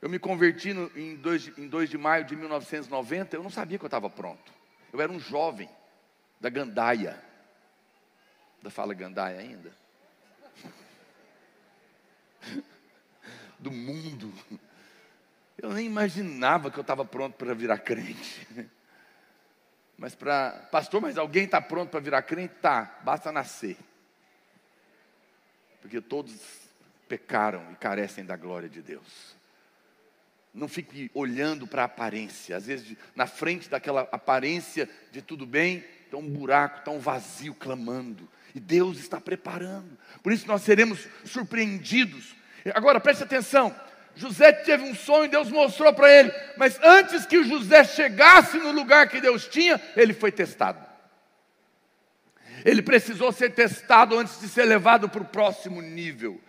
[0.01, 3.79] Eu me converti no, em, 2, em 2 de maio de 1990, eu não sabia
[3.79, 4.53] que eu estava pronto.
[4.93, 5.69] Eu era um jovem
[6.41, 7.19] da gandaia.
[8.63, 9.73] Da fala gandaia ainda?
[13.59, 14.33] Do mundo.
[15.57, 18.47] Eu nem imaginava que eu estava pronto para virar crente.
[19.97, 22.55] Mas para, pastor, mas alguém está pronto para virar crente?
[22.61, 23.79] Tá, basta nascer.
[25.81, 26.63] Porque todos
[27.09, 29.37] pecaram e carecem da glória de Deus.
[30.53, 32.57] Não fique olhando para a aparência.
[32.57, 37.55] Às vezes, na frente daquela aparência de tudo bem, está um buraco, está um vazio
[37.55, 38.29] clamando.
[38.55, 39.99] E Deus está preparando.
[40.23, 42.37] Por isso nós seremos surpreendidos.
[42.73, 43.75] Agora preste atenção:
[44.14, 49.09] José teve um sonho, Deus mostrou para ele, mas antes que José chegasse no lugar
[49.09, 50.85] que Deus tinha, ele foi testado.
[52.64, 56.40] Ele precisou ser testado antes de ser levado para o próximo nível.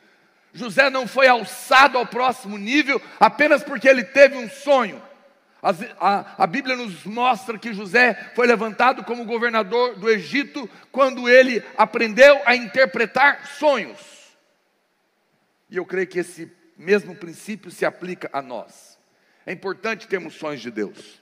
[0.56, 5.04] José não foi alçado ao próximo nível apenas porque ele teve um sonho.
[5.62, 11.28] A, a, a, Bíblia nos mostra que José foi levantado como governador do Egito quando
[11.28, 14.00] ele aprendeu a interpretar sonhos.
[15.70, 18.98] E eu creio que esse mesmo princípio se aplica a nós.
[19.46, 21.22] É importante termos sonhos de Deus,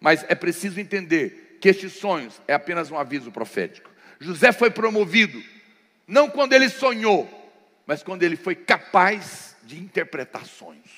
[0.00, 3.88] mas é preciso entender que estes sonhos é apenas um aviso profético.
[4.18, 5.40] José foi promovido,
[6.08, 7.37] não quando ele sonhou,
[7.88, 10.90] mas quando ele foi capaz de interpretar sonhos.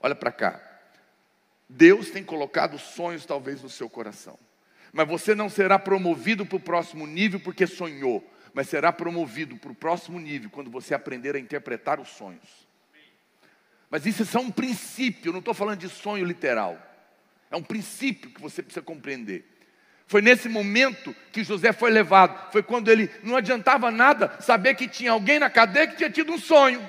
[0.00, 0.58] Olha para cá.
[1.68, 4.38] Deus tem colocado sonhos talvez no seu coração,
[4.90, 9.70] mas você não será promovido para o próximo nível porque sonhou, mas será promovido para
[9.70, 12.66] o próximo nível quando você aprender a interpretar os sonhos.
[13.90, 16.80] Mas isso é só um princípio, eu não estou falando de sonho literal.
[17.50, 19.44] É um princípio que você precisa compreender.
[20.10, 22.50] Foi nesse momento que José foi levado.
[22.50, 26.32] Foi quando ele não adiantava nada saber que tinha alguém na cadeia que tinha tido
[26.32, 26.84] um sonho.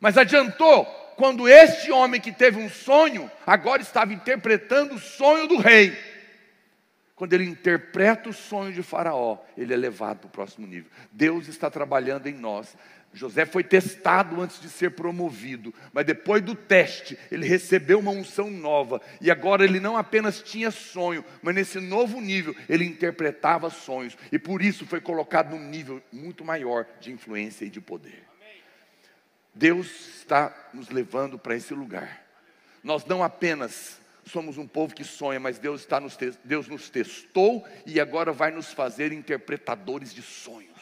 [0.00, 0.86] Mas adiantou
[1.18, 5.94] quando este homem que teve um sonho agora estava interpretando o sonho do rei.
[7.14, 10.90] Quando ele interpreta o sonho de Faraó, ele é levado para o próximo nível.
[11.12, 12.74] Deus está trabalhando em nós.
[13.16, 18.50] José foi testado antes de ser promovido, mas depois do teste, ele recebeu uma unção
[18.50, 24.16] nova, e agora ele não apenas tinha sonho, mas nesse novo nível, ele interpretava sonhos,
[24.30, 28.22] e por isso foi colocado num nível muito maior de influência e de poder.
[29.54, 32.22] Deus está nos levando para esse lugar.
[32.84, 37.66] Nós não apenas somos um povo que sonha, mas Deus, está nos Deus nos testou
[37.86, 40.75] e agora vai nos fazer interpretadores de sonhos.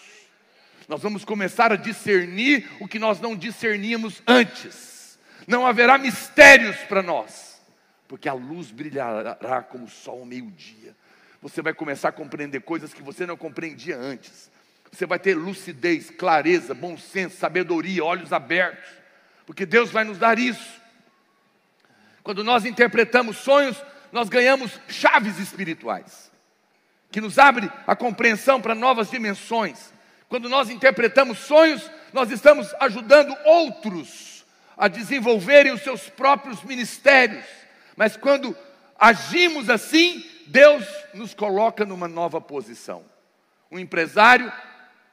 [0.89, 5.19] Nós vamos começar a discernir o que nós não discerníamos antes.
[5.47, 7.61] Não haverá mistérios para nós,
[8.09, 10.95] porque a luz brilhará como o sol ao meio-dia.
[11.41, 14.51] Você vai começar a compreender coisas que você não compreendia antes.
[14.91, 18.89] Você vai ter lucidez, clareza, bom senso, sabedoria, olhos abertos,
[19.45, 20.81] porque Deus vai nos dar isso.
[22.23, 23.77] Quando nós interpretamos sonhos,
[24.13, 26.31] nós ganhamos chaves espirituais,
[27.11, 29.94] que nos abre a compreensão para novas dimensões.
[30.35, 34.45] Quando nós interpretamos sonhos, nós estamos ajudando outros
[34.77, 37.45] a desenvolverem os seus próprios ministérios.
[37.95, 38.57] Mas quando
[38.99, 43.05] agimos assim, Deus nos coloca numa nova posição.
[43.71, 44.53] Um empresário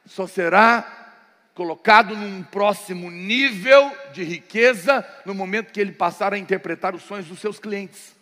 [0.07, 1.13] só será
[1.53, 7.27] colocado num próximo nível de riqueza no momento que ele passar a interpretar os sonhos
[7.27, 8.15] dos seus clientes.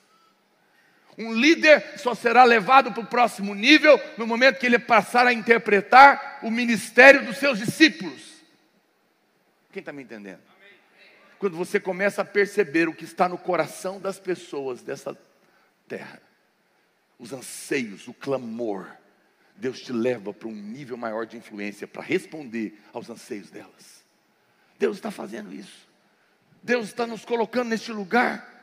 [1.19, 5.33] Um líder só será levado para o próximo nível no momento que ele passar a
[5.33, 8.41] interpretar o ministério dos seus discípulos.
[9.73, 10.39] Quem está me entendendo?
[11.37, 15.17] Quando você começa a perceber o que está no coração das pessoas dessa
[15.89, 16.21] terra,
[17.17, 18.87] os anseios, o clamor,
[19.57, 24.05] Deus te leva para um nível maior de influência para responder aos anseios delas.
[24.77, 25.85] Deus está fazendo isso.
[26.63, 28.58] Deus está nos colocando neste lugar.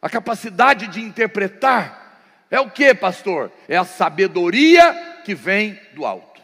[0.00, 3.52] A capacidade de interpretar é o que, pastor?
[3.68, 6.40] É a sabedoria que vem do alto.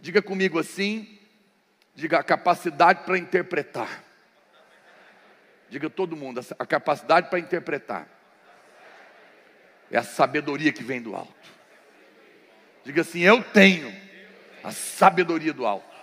[0.00, 1.18] Diga comigo assim,
[1.94, 4.04] diga a capacidade para interpretar.
[5.68, 8.08] Diga todo mundo, a capacidade para interpretar.
[9.90, 11.34] É a sabedoria que vem do alto.
[12.84, 13.92] Diga assim: Eu tenho
[14.62, 15.95] a sabedoria do alto.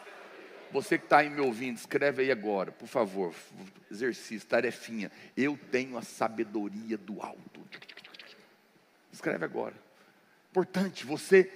[0.74, 3.32] Você que está aí me ouvindo, escreve aí agora, por favor.
[3.92, 5.12] Exercício, tarefinha.
[5.38, 7.62] Eu tenho a sabedoria do alto.
[9.12, 9.76] Escreve agora.
[10.50, 11.48] Importante você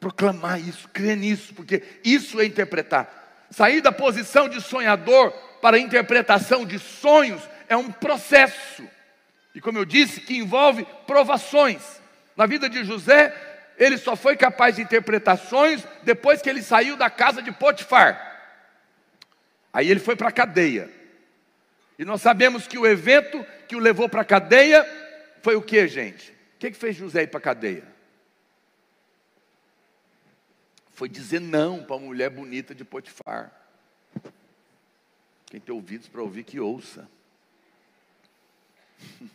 [0.00, 3.46] proclamar isso, crer nisso, porque isso é interpretar.
[3.48, 5.30] Sair da posição de sonhador
[5.62, 8.82] para a interpretação de sonhos é um processo.
[9.54, 12.02] E como eu disse, que envolve provações.
[12.36, 13.32] Na vida de José,
[13.78, 18.33] ele só foi capaz de interpretações depois que ele saiu da casa de Potifar.
[19.74, 20.88] Aí ele foi para a cadeia.
[21.98, 24.86] E nós sabemos que o evento que o levou para a cadeia
[25.42, 26.30] foi o que, gente?
[26.30, 27.84] O que, que fez José ir para a cadeia?
[30.92, 33.52] Foi dizer não para a mulher bonita de Potifar.
[35.46, 37.08] Quem tem ouvidos para ouvir, que ouça.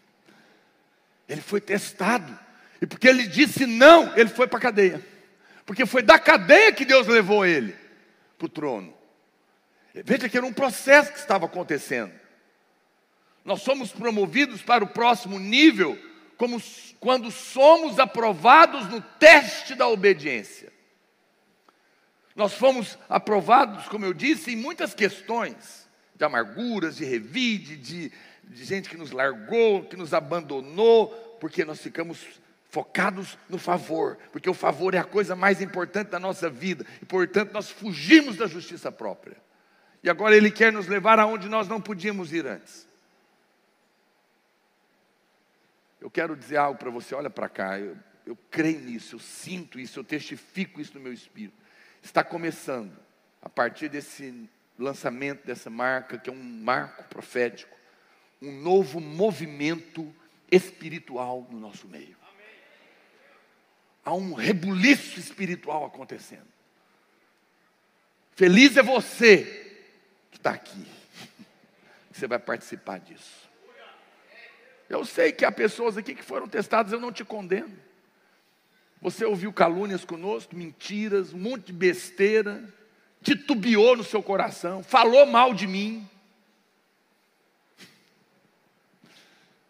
[1.28, 2.40] Ele foi testado.
[2.82, 5.06] E porque ele disse não, ele foi para a cadeia.
[5.66, 7.76] Porque foi da cadeia que Deus levou ele
[8.38, 8.98] para o trono.
[9.94, 12.14] Veja que era um processo que estava acontecendo.
[13.44, 15.98] Nós somos promovidos para o próximo nível
[16.38, 16.62] como
[17.00, 20.72] quando somos aprovados no teste da obediência.
[22.36, 28.12] Nós fomos aprovados, como eu disse, em muitas questões de amarguras, de revide, de,
[28.44, 32.26] de gente que nos largou, que nos abandonou, porque nós ficamos
[32.70, 37.06] focados no favor, porque o favor é a coisa mais importante da nossa vida, e
[37.06, 39.36] portanto nós fugimos da justiça própria.
[40.04, 42.88] E agora Ele quer nos levar aonde nós não podíamos ir antes.
[46.00, 49.80] Eu quero dizer algo para você, olha para cá, eu, eu creio nisso, eu sinto
[49.80, 51.58] isso, eu testifico isso no meu espírito.
[52.02, 52.98] Está começando,
[53.42, 57.78] a partir desse lançamento dessa marca, que é um marco profético,
[58.42, 60.14] um novo movimento
[60.50, 62.18] espiritual no nosso meio.
[64.06, 66.48] Há um rebuliço espiritual acontecendo.
[68.32, 69.69] Feliz é você
[70.40, 70.86] está aqui.
[72.12, 73.48] Você vai participar disso.
[74.90, 77.78] Eu sei que há pessoas aqui que foram testadas, eu não te condeno.
[79.02, 82.64] Você ouviu calúnias conosco, mentiras, um monte de besteira,
[83.22, 86.10] titubeou no seu coração, falou mal de mim,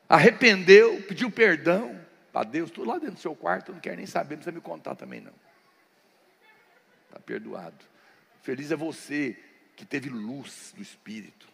[0.08, 2.00] arrependeu, pediu perdão
[2.32, 4.62] para Deus, tudo lá dentro do seu quarto, não quero nem saber, não precisa me
[4.62, 5.34] contar também não.
[7.08, 7.86] Está perdoado.
[8.42, 9.38] Feliz é você
[9.80, 11.50] que teve luz do Espírito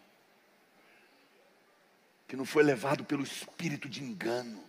[2.28, 4.62] que não foi levado pelo espírito de engano.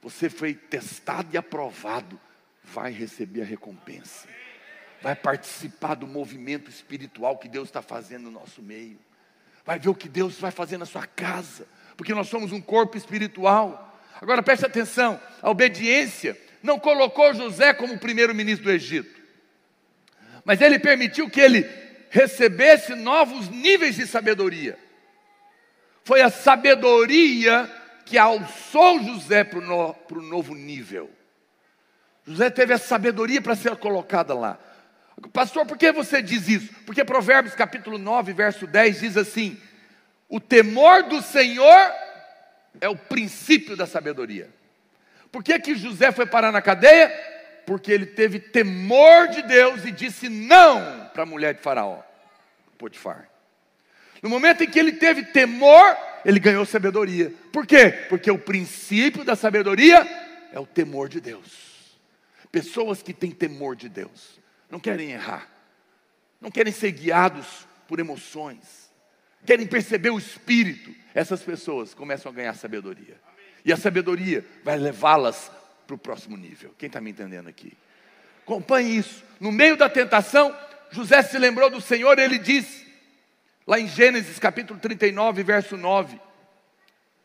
[0.00, 2.18] Você foi testado e aprovado,
[2.62, 4.28] vai receber a recompensa.
[5.02, 8.98] Vai participar do movimento espiritual que Deus está fazendo no nosso meio.
[9.64, 12.96] Vai ver o que Deus vai fazer na sua casa, porque nós somos um corpo
[12.96, 14.00] espiritual.
[14.20, 19.20] Agora preste atenção: a obediência não colocou José como primeiro-ministro do Egito,
[20.44, 24.78] mas ele permitiu que ele recebesse novos níveis de sabedoria.
[26.04, 27.70] Foi a sabedoria
[28.04, 31.10] que alçou José para o no, novo nível.
[32.26, 34.58] José teve a sabedoria para ser colocada lá.
[35.32, 36.72] Pastor, por que você diz isso?
[36.86, 39.60] Porque Provérbios capítulo 9, verso 10 diz assim:
[40.28, 41.92] O temor do Senhor
[42.80, 44.48] é o princípio da sabedoria.
[45.30, 47.12] Por que, que José foi parar na cadeia?
[47.68, 52.00] Porque ele teve temor de Deus e disse não para a mulher de Faraó,
[52.78, 53.28] Potifar.
[54.22, 57.30] No momento em que ele teve temor, ele ganhou sabedoria.
[57.52, 57.90] Por quê?
[58.08, 59.98] Porque o princípio da sabedoria
[60.50, 61.98] é o temor de Deus.
[62.50, 65.46] Pessoas que têm temor de Deus não querem errar,
[66.40, 68.90] não querem ser guiados por emoções,
[69.44, 70.90] querem perceber o espírito.
[71.14, 73.20] Essas pessoas começam a ganhar sabedoria,
[73.62, 75.50] e a sabedoria vai levá-las
[75.88, 76.74] para o próximo nível.
[76.76, 77.72] Quem está me entendendo aqui?
[78.42, 79.24] Acompanhe isso.
[79.40, 80.54] No meio da tentação,
[80.90, 82.86] José se lembrou do Senhor ele disse:
[83.66, 86.20] Lá em Gênesis capítulo 39, verso 9.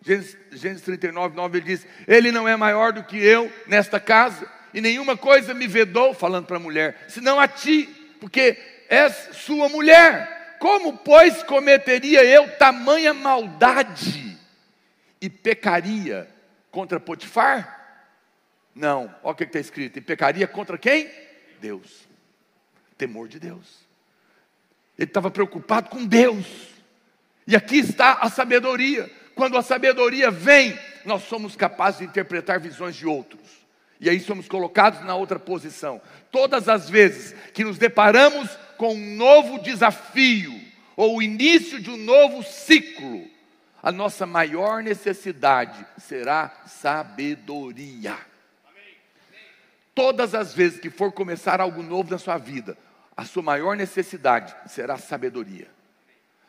[0.01, 4.49] Gênesis, Gênesis 39, 9, ele diz: Ele não é maior do que eu nesta casa,
[4.73, 7.89] e nenhuma coisa me vedou, falando para a mulher, senão a ti,
[8.21, 8.57] porque
[8.89, 10.57] és sua mulher.
[10.57, 14.37] Como, pois, cometeria eu tamanha maldade
[15.19, 16.29] e pecaria
[16.71, 17.82] contra Potifar?
[18.75, 21.09] Não, olha o que está escrito: e pecaria contra quem?
[21.59, 22.07] Deus.
[22.97, 23.83] Temor de Deus.
[24.97, 26.45] Ele estava preocupado com Deus.
[27.45, 29.11] E aqui está a sabedoria.
[29.35, 33.41] Quando a sabedoria vem, nós somos capazes de interpretar visões de outros.
[33.99, 36.01] E aí somos colocados na outra posição.
[36.31, 40.53] Todas as vezes que nos deparamos com um novo desafio,
[40.95, 43.27] ou o início de um novo ciclo,
[43.81, 48.17] a nossa maior necessidade será sabedoria.
[49.95, 52.77] Todas as vezes que for começar algo novo na sua vida,
[53.15, 55.67] a sua maior necessidade será sabedoria.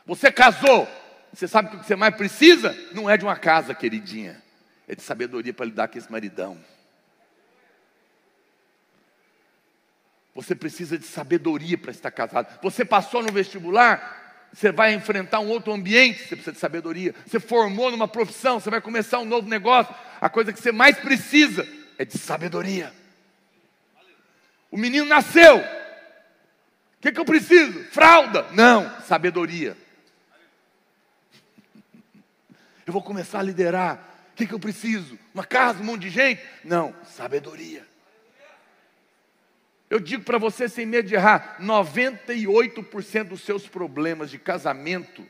[0.07, 0.89] Você casou,
[1.33, 4.43] você sabe que o que você mais precisa não é de uma casa, queridinha,
[4.89, 6.59] é de sabedoria para lidar com esse maridão.
[10.35, 12.59] Você precisa de sabedoria para estar casado.
[12.63, 17.15] Você passou no vestibular, você vai enfrentar um outro ambiente, você precisa de sabedoria.
[17.27, 19.95] Você formou numa profissão, você vai começar um novo negócio.
[20.21, 21.67] A coisa que você mais precisa
[21.99, 22.93] é de sabedoria.
[24.75, 25.63] O menino nasceu,
[27.05, 27.85] que, que eu preciso?
[27.91, 28.51] Fralda?
[28.53, 29.77] Não, sabedoria.
[32.87, 34.03] Eu vou começar a liderar.
[34.33, 35.19] O que, que eu preciso?
[35.35, 36.43] Uma casa, um monte de gente?
[36.65, 37.87] Não, sabedoria.
[39.91, 45.27] Eu digo para você sem medo de errar: 98% dos seus problemas de casamento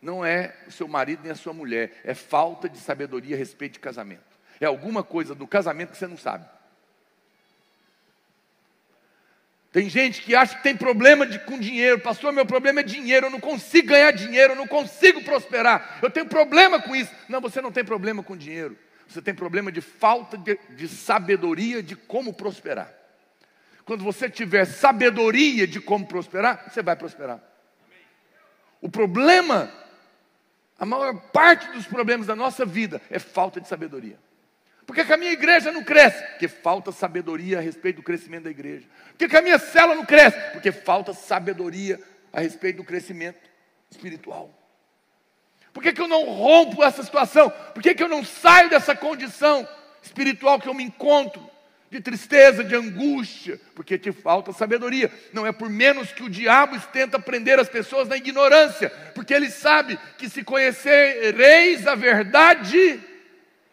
[0.00, 3.74] não é o seu marido nem a sua mulher, é falta de sabedoria a respeito
[3.74, 4.24] de casamento.
[4.58, 6.46] É alguma coisa do casamento que você não sabe.
[9.72, 12.00] Tem gente que acha que tem problema de, com dinheiro.
[12.00, 13.26] Pastor, meu problema é dinheiro.
[13.26, 14.52] Eu não consigo ganhar dinheiro.
[14.54, 15.98] Eu não consigo prosperar.
[16.02, 17.12] Eu tenho problema com isso.
[17.28, 18.76] Não, você não tem problema com dinheiro.
[19.06, 22.92] Você tem problema de falta de, de sabedoria de como prosperar.
[23.84, 27.40] Quando você tiver sabedoria de como prosperar, você vai prosperar.
[28.80, 29.72] O problema,
[30.78, 34.18] a maior parte dos problemas da nossa vida é falta de sabedoria.
[34.90, 36.20] Por que, que a minha igreja não cresce?
[36.30, 38.88] Porque falta sabedoria a respeito do crescimento da igreja.
[39.10, 40.36] Por que, que a minha célula não cresce?
[40.50, 42.00] Porque falta sabedoria
[42.32, 43.38] a respeito do crescimento
[43.88, 44.52] espiritual.
[45.72, 47.50] Por que, que eu não rompo essa situação?
[47.72, 49.64] Por que, que eu não saio dessa condição
[50.02, 51.48] espiritual que eu me encontro?
[51.88, 55.08] De tristeza, de angústia, porque te falta sabedoria.
[55.32, 59.52] Não é por menos que o diabo tenta prender as pessoas na ignorância, porque ele
[59.52, 63.00] sabe que se conhecereis a verdade,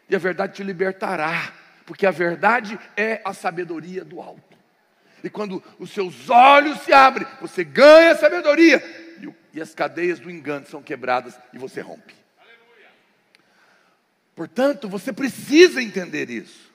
[0.09, 1.53] e a verdade te libertará,
[1.85, 4.57] porque a verdade é a sabedoria do alto.
[5.23, 8.81] E quando os seus olhos se abrem, você ganha sabedoria,
[9.53, 12.15] e, as cadeias do engano são quebradas e você rompe.
[14.35, 16.71] Portanto, você precisa entender isso.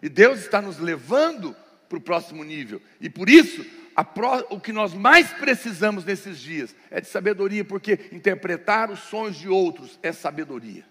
[0.00, 1.56] E Deus está nos levando
[1.88, 2.80] para o próximo nível.
[3.00, 3.66] E por isso,
[4.04, 9.36] Pro, o que nós mais precisamos nesses dias é de sabedoria, porque interpretar os sonhos
[9.36, 10.84] de outros é sabedoria.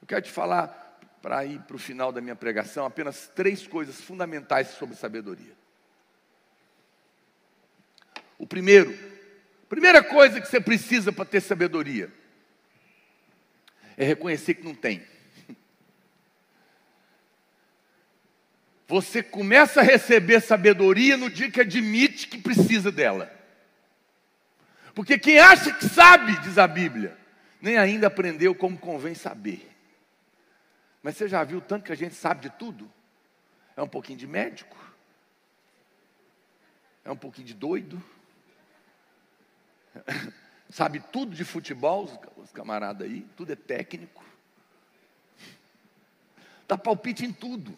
[0.00, 0.81] Eu quero te falar
[1.22, 5.52] para ir para o final da minha pregação, apenas três coisas fundamentais sobre sabedoria.
[8.36, 8.92] O primeiro,
[9.68, 12.12] primeira coisa que você precisa para ter sabedoria
[13.96, 15.06] é reconhecer que não tem.
[18.88, 23.32] Você começa a receber sabedoria no dia que admite que precisa dela.
[24.92, 27.16] Porque quem acha que sabe, diz a Bíblia,
[27.60, 29.71] nem ainda aprendeu como convém saber.
[31.02, 32.90] Mas você já viu tanto que a gente sabe de tudo?
[33.76, 34.76] É um pouquinho de médico,
[37.04, 38.02] é um pouquinho de doido,
[40.68, 44.22] sabe tudo de futebol, os camaradas aí, tudo é técnico,
[46.68, 47.76] dá palpite em tudo.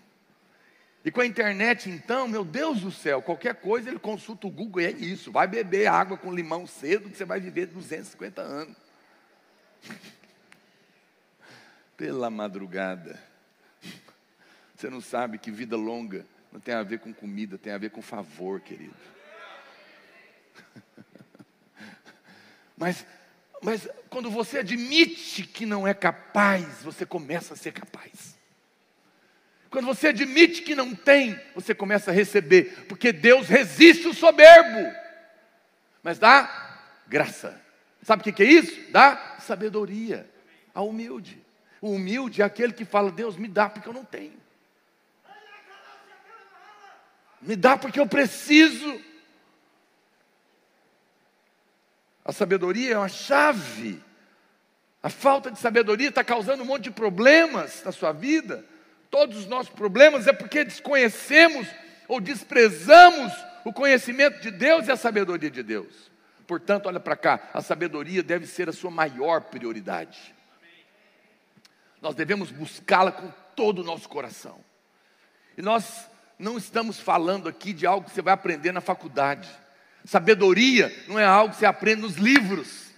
[1.05, 4.81] E com a internet, então, meu Deus do céu, qualquer coisa ele consulta o Google
[4.81, 5.31] e é isso.
[5.31, 8.77] Vai beber água com limão cedo, que você vai viver 250 anos.
[12.05, 13.19] pela madrugada.
[14.77, 17.89] Você não sabe que vida longa não tem a ver com comida, tem a ver
[17.93, 18.95] com favor, querido.
[22.77, 23.07] Mas,
[23.63, 28.37] mas quando você admite que não é capaz, você começa a ser capaz.
[29.71, 34.93] Quando você admite que não tem, você começa a receber, porque Deus resiste o soberbo,
[36.03, 37.59] mas dá graça.
[38.03, 38.91] Sabe o que é isso?
[38.91, 40.29] Dá sabedoria
[40.75, 41.45] ao humilde.
[41.85, 44.33] O humilde é aquele que fala: Deus, me dá porque eu não tenho.
[47.43, 48.99] Me dá porque eu preciso.
[52.25, 54.03] A sabedoria é uma chave.
[55.03, 58.65] A falta de sabedoria está causando um monte de problemas na sua vida.
[59.11, 61.69] Todos os nossos problemas é porque desconhecemos
[62.09, 63.31] ou desprezamos
[63.63, 66.11] o conhecimento de Deus e a sabedoria de Deus.
[66.47, 70.35] Portanto, olha para cá, a sabedoria deve ser a sua maior prioridade
[72.05, 74.63] nós devemos buscá-la com todo o nosso coração.
[75.57, 76.07] E nós
[76.39, 79.49] não estamos falando aqui de algo que você vai aprender na faculdade.
[80.05, 82.91] Sabedoria não é algo que você aprende nos livros.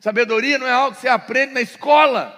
[0.00, 2.36] Sabedoria não é algo que você aprende na escola.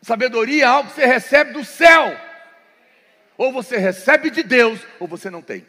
[0.00, 2.16] Sabedoria é algo que você recebe do céu.
[3.36, 5.66] Ou você recebe de Deus, ou você não tem.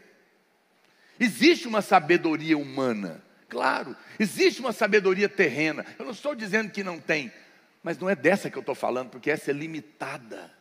[1.19, 3.97] Existe uma sabedoria humana, claro.
[4.19, 5.83] Existe uma sabedoria terrena.
[5.97, 7.33] Eu não estou dizendo que não tem.
[7.83, 10.51] Mas não é dessa que eu estou falando, porque essa é limitada,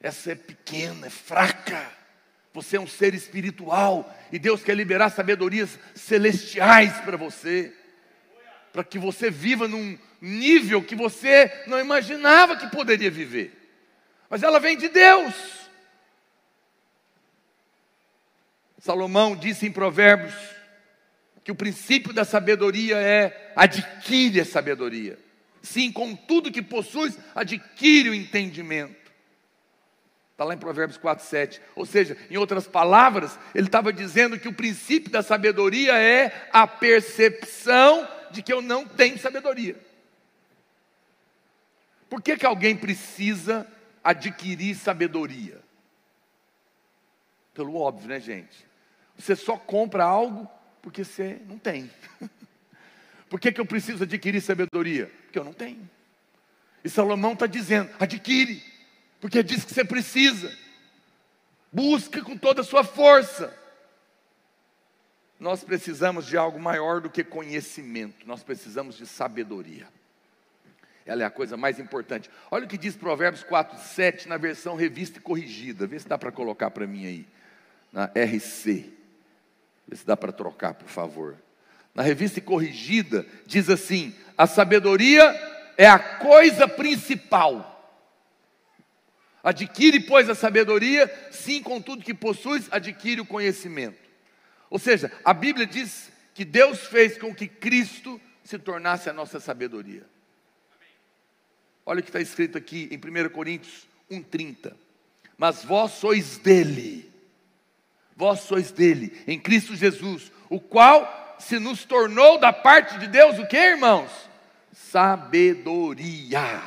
[0.00, 1.90] essa é pequena, é fraca.
[2.54, 7.74] Você é um ser espiritual e Deus quer liberar sabedorias celestiais para você,
[8.72, 13.52] para que você viva num nível que você não imaginava que poderia viver,
[14.30, 15.34] mas ela vem de Deus.
[18.78, 20.34] Salomão disse em Provérbios
[21.44, 25.25] que o princípio da sabedoria é adquire a sabedoria.
[25.66, 28.94] Sim, com tudo que possuis, adquire o entendimento.
[30.30, 31.60] Está lá em Provérbios 4, 7.
[31.74, 36.68] Ou seja, em outras palavras, ele estava dizendo que o princípio da sabedoria é a
[36.68, 39.76] percepção de que eu não tenho sabedoria.
[42.08, 43.66] Por que, que alguém precisa
[44.04, 45.60] adquirir sabedoria?
[47.52, 48.64] Pelo óbvio, né, gente?
[49.18, 50.48] Você só compra algo
[50.80, 51.90] porque você não tem.
[53.36, 55.12] Por que, que eu preciso adquirir sabedoria?
[55.24, 55.86] Porque eu não tenho.
[56.82, 58.62] E Salomão está dizendo: adquire,
[59.20, 60.50] porque diz que você precisa.
[61.70, 63.54] Busca com toda a sua força.
[65.38, 69.86] Nós precisamos de algo maior do que conhecimento, nós precisamos de sabedoria.
[71.04, 72.30] Ela é a coisa mais importante.
[72.50, 75.86] Olha o que diz Provérbios 4, 7 na versão revista e corrigida.
[75.86, 77.28] Vê se dá para colocar para mim aí.
[77.92, 78.94] Na RC.
[79.86, 81.36] Vê se dá para trocar, por favor.
[81.96, 85.24] Na revista corrigida, diz assim: a sabedoria
[85.78, 87.72] é a coisa principal.
[89.42, 93.98] Adquire, pois, a sabedoria, sim, com tudo que possuis, adquire o conhecimento.
[94.68, 99.40] Ou seja, a Bíblia diz que Deus fez com que Cristo se tornasse a nossa
[99.40, 100.04] sabedoria.
[101.86, 104.74] Olha o que está escrito aqui em 1 Coríntios 1,30.
[105.38, 107.10] Mas vós sois dele,
[108.14, 113.38] vós sois dele, em Cristo Jesus, o qual se nos tornou da parte de Deus
[113.38, 114.10] o que, irmãos?
[114.72, 116.62] Sabedoria.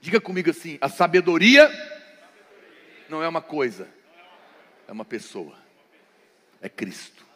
[0.00, 1.70] Diga comigo assim: a sabedoria
[3.08, 3.88] não é uma coisa,
[4.88, 5.56] é uma pessoa,
[6.60, 7.26] é Cristo.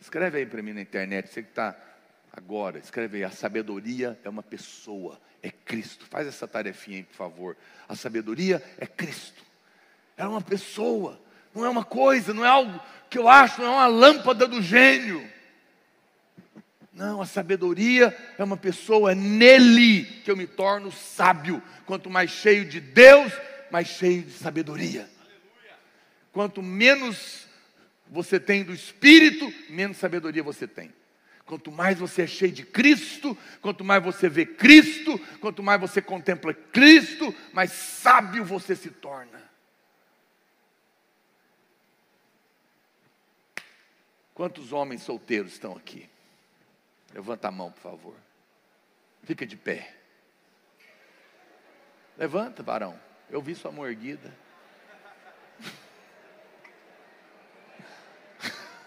[0.00, 1.76] Escreve aí para mim na internet, você que está
[2.32, 6.04] agora, escreve aí, a sabedoria é uma pessoa, é Cristo.
[6.06, 7.56] Faz essa tarefinha aí, por favor.
[7.88, 9.42] A sabedoria é Cristo.
[10.16, 11.20] É uma pessoa,
[11.56, 12.78] não é uma coisa, não é algo
[13.08, 15.26] que eu acho, não é uma lâmpada do gênio.
[16.92, 21.62] Não, a sabedoria é uma pessoa, é nele que eu me torno sábio.
[21.86, 23.32] Quanto mais cheio de Deus,
[23.70, 25.08] mais cheio de sabedoria.
[26.32, 27.46] Quanto menos
[28.10, 30.92] você tem do Espírito, menos sabedoria você tem.
[31.46, 36.02] Quanto mais você é cheio de Cristo, quanto mais você vê Cristo, quanto mais você
[36.02, 39.46] contempla Cristo, mais sábio você se torna.
[44.36, 46.08] Quantos homens solteiros estão aqui?
[47.14, 48.14] Levanta a mão, por favor.
[49.22, 49.94] Fica de pé.
[52.18, 53.00] Levanta, varão.
[53.30, 54.30] Eu vi sua mão erguida.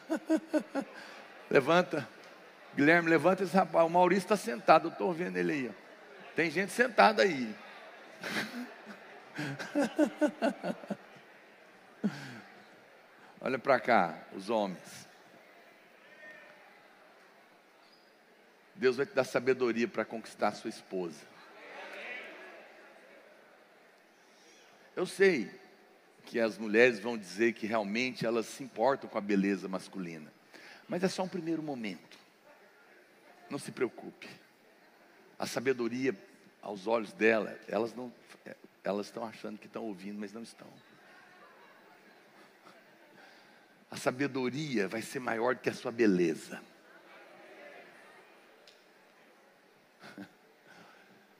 [1.49, 2.07] levanta.
[2.75, 3.87] Guilherme, levanta esse rapaz.
[3.87, 5.67] O Maurício está sentado, eu estou vendo ele aí.
[5.67, 5.73] Ó.
[6.35, 7.55] Tem gente sentada aí.
[13.41, 15.08] Olha para cá, os homens.
[18.79, 21.19] Deus vai te dar sabedoria para conquistar a sua esposa.
[24.95, 25.51] Eu sei
[26.25, 30.31] que as mulheres vão dizer que realmente elas se importam com a beleza masculina.
[30.87, 32.17] Mas é só um primeiro momento.
[33.49, 34.29] Não se preocupe.
[35.37, 36.15] A sabedoria
[36.61, 38.13] aos olhos dela, elas não
[38.81, 40.67] elas estão achando que estão ouvindo, mas não estão.
[43.91, 46.61] A sabedoria vai ser maior do que a sua beleza.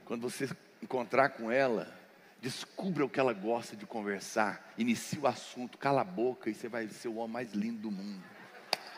[0.09, 0.49] Quando você
[0.83, 1.97] encontrar com ela,
[2.41, 4.73] Descubra o que ela gosta de conversar.
[4.77, 7.91] Inicie o assunto, cala a boca e você vai ser o homem mais lindo do
[7.91, 8.23] mundo.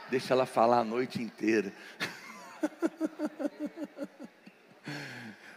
[0.10, 1.74] Deixa ela falar a noite inteira.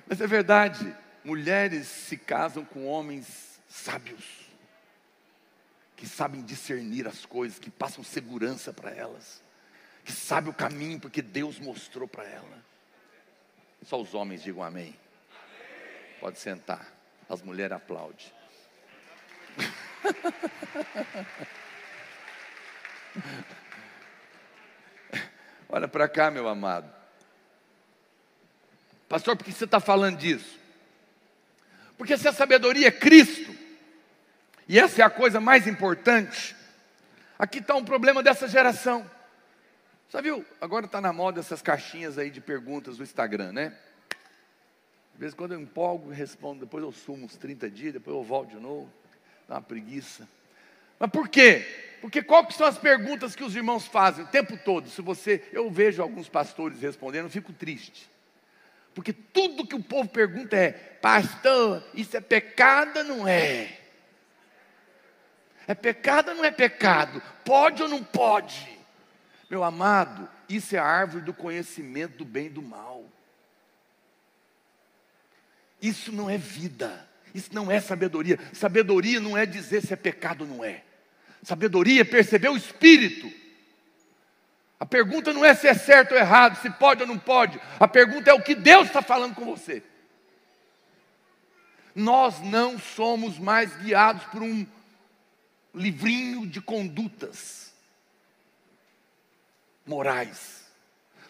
[0.09, 4.24] Mas é verdade, mulheres se casam com homens sábios,
[5.94, 9.42] que sabem discernir as coisas, que passam segurança para elas,
[10.05, 12.64] que sabem o caminho porque Deus mostrou para ela.
[13.82, 14.96] Só os homens digam amém.
[16.24, 16.86] Pode sentar.
[17.28, 18.24] As mulheres aplaudem.
[25.68, 26.90] Olha para cá, meu amado.
[29.06, 30.58] Pastor, por que você está falando disso?
[31.98, 33.54] Porque se a sabedoria é Cristo,
[34.66, 36.56] e essa é a coisa mais importante,
[37.38, 39.04] aqui está um problema dessa geração.
[40.08, 40.42] Você viu?
[40.58, 43.76] Agora está na moda essas caixinhas aí de perguntas do Instagram, né?
[45.14, 48.16] De vez em quando eu empolgo e respondo, depois eu sumo uns 30 dias, depois
[48.16, 48.90] eu volto de novo,
[49.48, 50.28] dá uma preguiça.
[50.98, 51.64] Mas por quê?
[52.00, 54.88] Porque qual que são as perguntas que os irmãos fazem o tempo todo?
[54.90, 58.10] Se você, eu vejo alguns pastores respondendo, eu fico triste.
[58.94, 63.80] Porque tudo que o povo pergunta é: "Pastor, isso é pecado ou não é?"
[65.66, 67.22] É pecado ou não é pecado?
[67.44, 68.78] Pode ou não pode?
[69.48, 73.04] Meu amado, isso é a árvore do conhecimento do bem e do mal.
[75.80, 77.08] Isso não é vida.
[77.34, 78.38] Isso não é sabedoria.
[78.52, 80.82] Sabedoria não é dizer se é pecado ou não é.
[81.42, 83.30] Sabedoria é perceber o espírito.
[84.78, 87.60] A pergunta não é se é certo ou errado, se pode ou não pode.
[87.78, 89.82] A pergunta é o que Deus está falando com você.
[91.94, 94.66] Nós não somos mais guiados por um
[95.74, 97.72] livrinho de condutas
[99.86, 100.64] morais.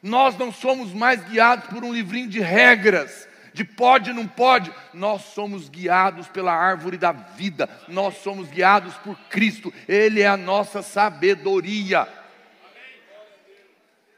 [0.02, 4.74] Nós não somos mais guiados por um livrinho de regras, de pode não pode.
[4.92, 7.68] Nós somos guiados pela árvore da vida.
[7.86, 9.72] Nós somos guiados por Cristo.
[9.88, 12.02] Ele é a nossa sabedoria.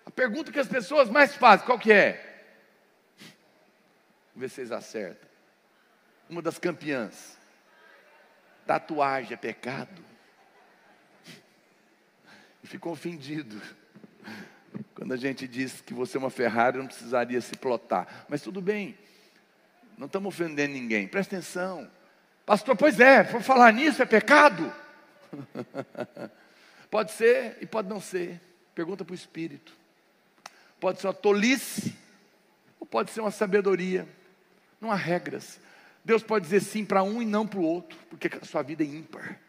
[0.07, 2.13] A pergunta que as pessoas mais fazem, qual que é?
[4.35, 5.29] Vamos ver se vocês acertam.
[6.31, 7.37] Uma das campeãs.
[8.67, 10.03] Tatuagem é pecado?
[12.65, 13.61] E ficou ofendido.
[14.95, 18.25] Quando a gente diz que você é uma Ferrari, não precisaria se plotar.
[18.31, 18.97] Mas tudo bem.
[19.97, 21.09] Não estamos ofendendo ninguém.
[21.09, 21.91] Presta atenção.
[22.45, 24.73] Pastor, pois é, por falar nisso é pecado?
[26.91, 28.41] pode ser e pode não ser.
[28.75, 29.73] Pergunta para o Espírito.
[30.79, 31.97] Pode ser uma tolice
[32.79, 34.07] ou pode ser uma sabedoria.
[34.81, 35.59] Não há regras.
[36.05, 38.85] Deus pode dizer sim para um e não para o outro, porque a sua vida
[38.85, 39.41] é ímpar.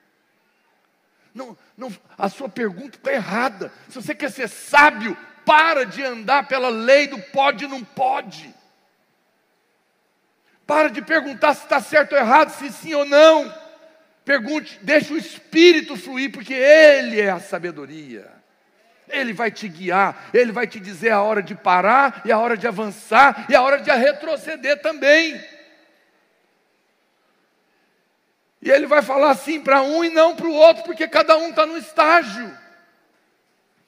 [1.33, 3.71] Não, não, a sua pergunta está errada.
[3.89, 8.51] Se você quer ser sábio, para de andar pela lei do pode e não pode.
[10.67, 13.51] Para de perguntar se está certo ou errado, se sim ou não.
[14.25, 18.29] Pergunte, deixa o Espírito fluir, porque Ele é a sabedoria.
[19.07, 22.57] Ele vai te guiar, Ele vai te dizer a hora de parar, e a hora
[22.57, 25.41] de avançar, e a hora de retroceder também.
[28.61, 31.51] E Ele vai falar assim para um e não para o outro, porque cada um
[31.51, 32.51] está no estágio.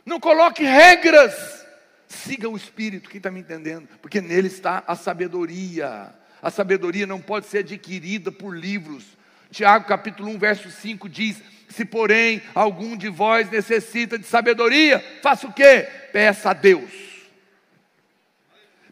[0.06, 1.66] Não coloque regras,
[2.08, 3.90] siga o Espírito, quem está me entendendo?
[4.02, 6.18] Porque nele está a sabedoria.
[6.42, 9.18] A sabedoria não pode ser adquirida por livros.
[9.52, 15.48] Tiago capítulo 1, verso 5 diz: Se porém algum de vós necessita de sabedoria, faça
[15.48, 15.88] o quê?
[16.14, 17.10] Peça a Deus.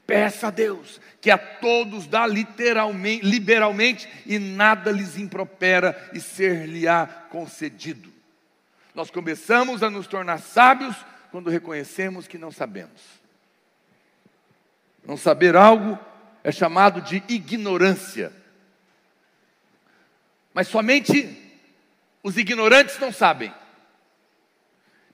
[0.05, 7.05] Peça a Deus, que a todos dá literalmente, liberalmente, e nada lhes impropera, e ser-lhe-á
[7.29, 8.09] concedido.
[8.95, 10.95] Nós começamos a nos tornar sábios
[11.29, 13.01] quando reconhecemos que não sabemos.
[15.05, 15.99] Não saber algo
[16.47, 18.31] é chamado de ignorância.
[20.53, 21.37] Mas somente
[22.23, 23.53] os ignorantes não sabem.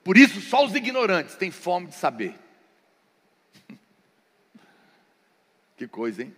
[0.03, 2.35] Por isso, só os ignorantes têm fome de saber.
[5.75, 6.35] Que coisa, hein?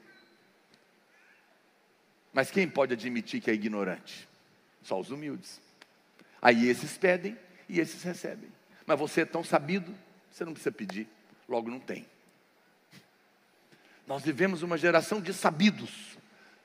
[2.32, 4.26] Mas quem pode admitir que é ignorante?
[4.82, 5.60] Só os humildes.
[6.42, 7.38] Aí esses pedem
[7.68, 8.50] e esses recebem.
[8.88, 9.94] Mas você é tão sabido,
[10.32, 11.06] você não precisa pedir,
[11.50, 12.08] logo não tem.
[14.08, 16.18] Nós vivemos uma geração de sabidos,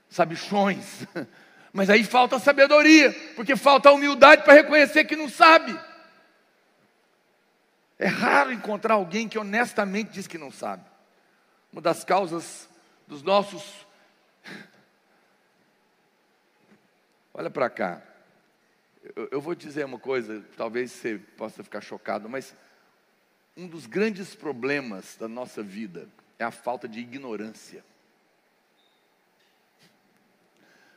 [0.09, 1.07] sabichões,
[1.72, 5.78] mas aí falta sabedoria, porque falta humildade para reconhecer que não sabe.
[7.99, 10.84] É raro encontrar alguém que honestamente diz que não sabe.
[11.72, 12.68] Uma das causas
[13.07, 13.86] dos nossos.
[17.34, 18.03] Olha para cá.
[19.14, 22.55] Eu, eu vou dizer uma coisa, talvez você possa ficar chocado, mas
[23.57, 26.09] um dos grandes problemas da nossa vida
[26.41, 27.84] é a falta de ignorância.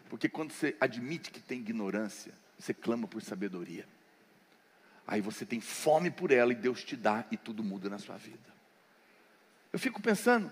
[0.09, 3.85] Porque quando você admite que tem ignorância, você clama por sabedoria.
[5.05, 8.15] Aí você tem fome por ela e Deus te dá e tudo muda na sua
[8.15, 8.53] vida.
[9.73, 10.49] Eu fico pensando,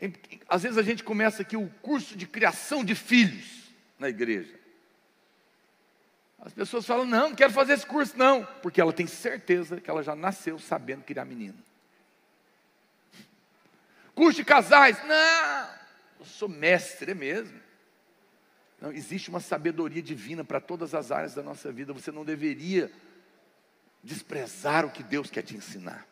[0.00, 0.14] em,
[0.48, 4.58] às vezes a gente começa aqui o curso de criação de filhos na igreja.
[6.38, 9.90] As pessoas falam: não, não quero fazer esse curso, não, porque ela tem certeza que
[9.90, 11.58] ela já nasceu sabendo criar menino.
[14.14, 15.68] Curso de casais, não,
[16.20, 17.58] eu sou mestre, é mesmo.
[18.80, 21.92] Não, existe uma sabedoria divina para todas as áreas da nossa vida.
[21.92, 22.90] Você não deveria
[24.02, 26.06] desprezar o que Deus quer te ensinar.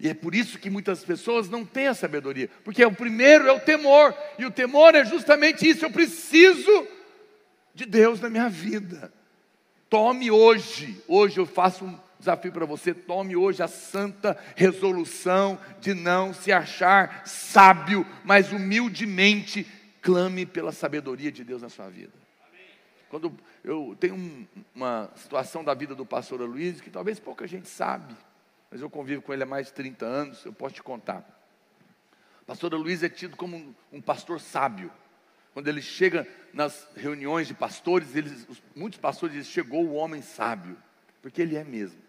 [0.00, 3.52] E é por isso que muitas pessoas não têm a sabedoria, porque o primeiro é
[3.52, 5.84] o temor, e o temor é justamente isso.
[5.84, 6.88] Eu preciso
[7.74, 9.12] de Deus na minha vida.
[9.88, 15.92] Tome hoje, hoje eu faço um desafio para você, tome hoje a santa resolução de
[15.92, 19.66] não se achar sábio, mas humildemente
[20.00, 22.12] clame pela sabedoria de Deus na sua vida.
[23.10, 27.68] Quando eu tenho um, uma situação da vida do pastor Luiz que talvez pouca gente
[27.68, 28.14] sabe,
[28.70, 31.24] mas eu convivo com ele há mais de 30 anos, eu posso te contar.
[32.46, 34.90] Pastor Luiz é tido como um, um pastor sábio.
[35.52, 40.76] Quando ele chega nas reuniões de pastores, eles, muitos pastores dizem, chegou o homem sábio,
[41.22, 42.03] porque ele é mesmo.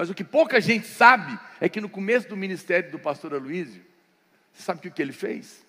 [0.00, 3.84] Mas o que pouca gente sabe é que no começo do ministério do pastor Aloysio,
[4.50, 5.62] você sabe o que ele fez?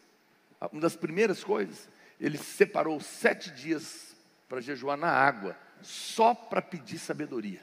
[0.72, 4.16] Uma das primeiras coisas, ele separou sete dias
[4.48, 7.62] para jejuar na água, só para pedir sabedoria.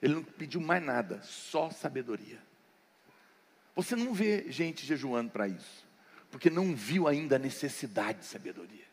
[0.00, 2.38] Ele não pediu mais nada, só sabedoria.
[3.76, 5.86] Você não vê gente jejuando para isso.
[6.30, 8.89] porque não viu ainda a necessidade de sabedoria.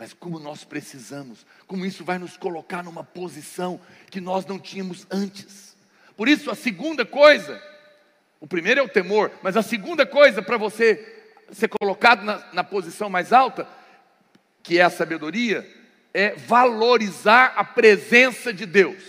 [0.00, 3.78] Mas como nós precisamos, como isso vai nos colocar numa posição
[4.08, 5.76] que nós não tínhamos antes.
[6.16, 7.62] Por isso, a segunda coisa,
[8.40, 11.22] o primeiro é o temor, mas a segunda coisa para você
[11.52, 13.68] ser colocado na, na posição mais alta,
[14.62, 15.70] que é a sabedoria,
[16.14, 19.04] é valorizar a presença de Deus.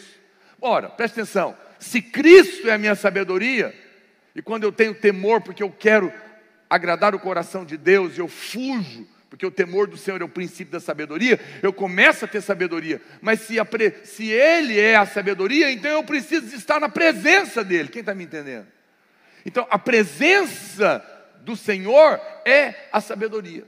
[0.60, 3.74] Ora, preste atenção: se Cristo é a minha sabedoria,
[4.36, 6.12] e quando eu tenho temor porque eu quero
[6.70, 10.74] agradar o coração de Deus, eu fujo, porque o temor do Senhor é o princípio
[10.74, 13.02] da sabedoria, eu começo a ter sabedoria.
[13.22, 13.56] Mas se,
[14.04, 17.88] se Ele é a sabedoria, então eu preciso estar na presença dEle.
[17.88, 18.68] Quem está me entendendo?
[19.46, 21.02] Então, a presença
[21.40, 23.66] do Senhor é a sabedoria.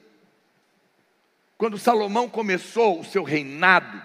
[1.57, 4.01] Quando Salomão começou o seu reinado,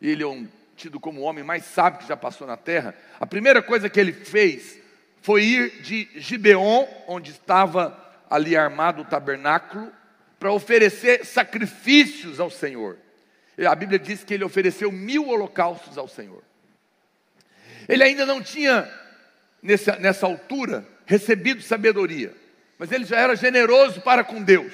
[0.00, 3.26] ele é um, tido como o homem mais sábio que já passou na terra, a
[3.26, 4.80] primeira coisa que ele fez
[5.20, 7.94] foi ir de Gibeon, onde estava
[8.30, 9.92] ali armado o tabernáculo,
[10.42, 12.98] para oferecer sacrifícios ao Senhor.
[13.64, 16.42] A Bíblia diz que ele ofereceu mil holocaustos ao Senhor.
[17.88, 18.92] Ele ainda não tinha,
[19.62, 22.42] nessa, nessa altura, recebido sabedoria
[22.82, 24.72] mas ele já era generoso para com Deus.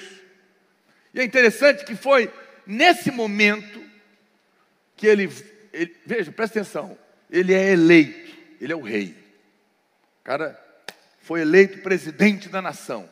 [1.13, 2.33] E é interessante que foi
[2.65, 3.79] nesse momento
[4.95, 5.31] que ele,
[5.71, 6.97] ele veja, presta atenção,
[7.29, 9.15] ele é eleito, ele é o rei.
[10.21, 10.59] O cara
[11.21, 13.07] foi eleito presidente da nação.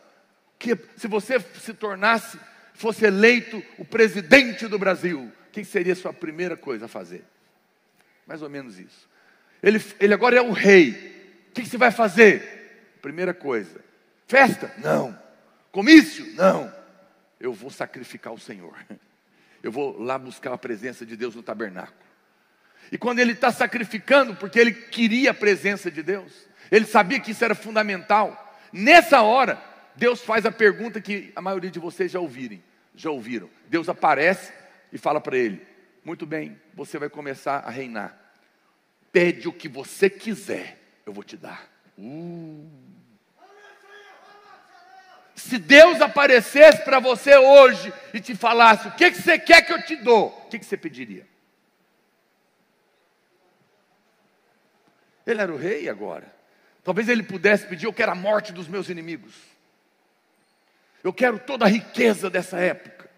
[0.60, 2.40] Que se você se tornasse,
[2.74, 7.24] fosse eleito o presidente do Brasil, o que seria a sua primeira coisa a fazer?
[8.26, 9.08] Mais ou menos isso.
[9.62, 10.92] Ele, ele agora é o rei.
[11.50, 12.98] O que, que você vai fazer?
[13.02, 13.80] Primeira coisa,
[14.28, 14.74] Festa?
[14.78, 15.18] Não.
[15.72, 16.34] Comício?
[16.36, 16.74] Não.
[17.40, 18.76] Eu vou sacrificar o Senhor.
[19.64, 21.98] Eu vou lá buscar a presença de Deus no tabernáculo.
[22.92, 26.32] E quando ele está sacrificando, porque ele queria a presença de Deus,
[26.72, 28.56] ele sabia que isso era fundamental.
[28.72, 29.62] Nessa hora,
[29.98, 32.64] Deus faz a pergunta que a maioria de vocês já ouvirem,
[32.96, 33.50] já ouviram.
[33.68, 34.54] Deus aparece
[34.94, 35.66] e fala para ele:
[36.06, 38.16] Muito bem, você vai começar a reinar.
[39.12, 41.68] Pede o que você quiser, eu vou te dar.
[41.98, 42.70] Uh.
[45.36, 49.74] Se Deus aparecesse para você hoje e te falasse: O que, que você quer que
[49.74, 50.28] eu te dou?
[50.28, 51.28] O que, que você pediria?
[55.26, 56.32] Ele era o rei agora.
[56.84, 59.57] Talvez ele pudesse pedir: Eu quero a morte dos meus inimigos.
[61.08, 63.10] Eu quero toda a riqueza dessa época.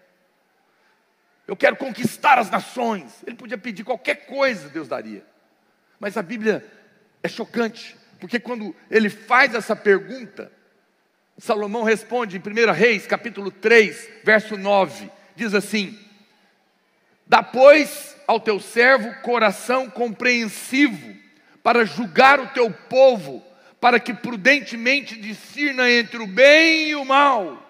[1.44, 3.20] Eu quero conquistar as nações.
[3.26, 5.24] Ele podia pedir qualquer coisa, Deus daria.
[5.98, 6.64] Mas a Bíblia
[7.20, 10.52] é chocante, porque quando ele faz essa pergunta,
[11.36, 15.98] Salomão responde em 1 Reis, capítulo 3, verso 9: diz assim:
[17.26, 21.12] Dá, pois, ao teu servo coração compreensivo,
[21.60, 23.44] para julgar o teu povo,
[23.80, 27.66] para que prudentemente discirna entre o bem e o mal.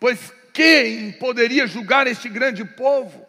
[0.00, 3.26] Pois quem poderia julgar este grande povo?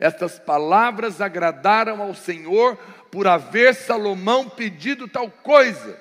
[0.00, 2.76] Estas palavras agradaram ao Senhor
[3.10, 6.00] por haver Salomão pedido tal coisa.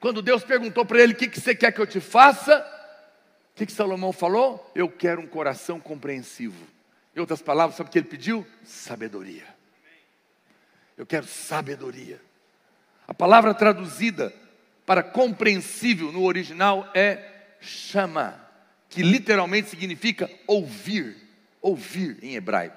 [0.00, 2.58] Quando Deus perguntou para ele: O que, que você quer que eu te faça?
[3.52, 4.70] O que, que Salomão falou?
[4.74, 6.66] Eu quero um coração compreensivo.
[7.14, 8.46] Em outras palavras, sabe o que ele pediu?
[8.64, 9.44] Sabedoria.
[10.96, 12.20] Eu quero sabedoria.
[13.06, 14.32] A palavra traduzida
[14.86, 17.28] para compreensível no original é
[17.60, 18.41] chama,
[18.92, 21.16] que literalmente significa ouvir,
[21.62, 22.76] ouvir em hebraico.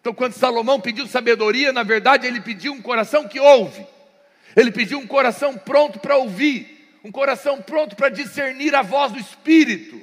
[0.00, 3.86] Então, quando Salomão pediu sabedoria, na verdade ele pediu um coração que ouve.
[4.56, 9.18] Ele pediu um coração pronto para ouvir, um coração pronto para discernir a voz do
[9.18, 10.02] Espírito.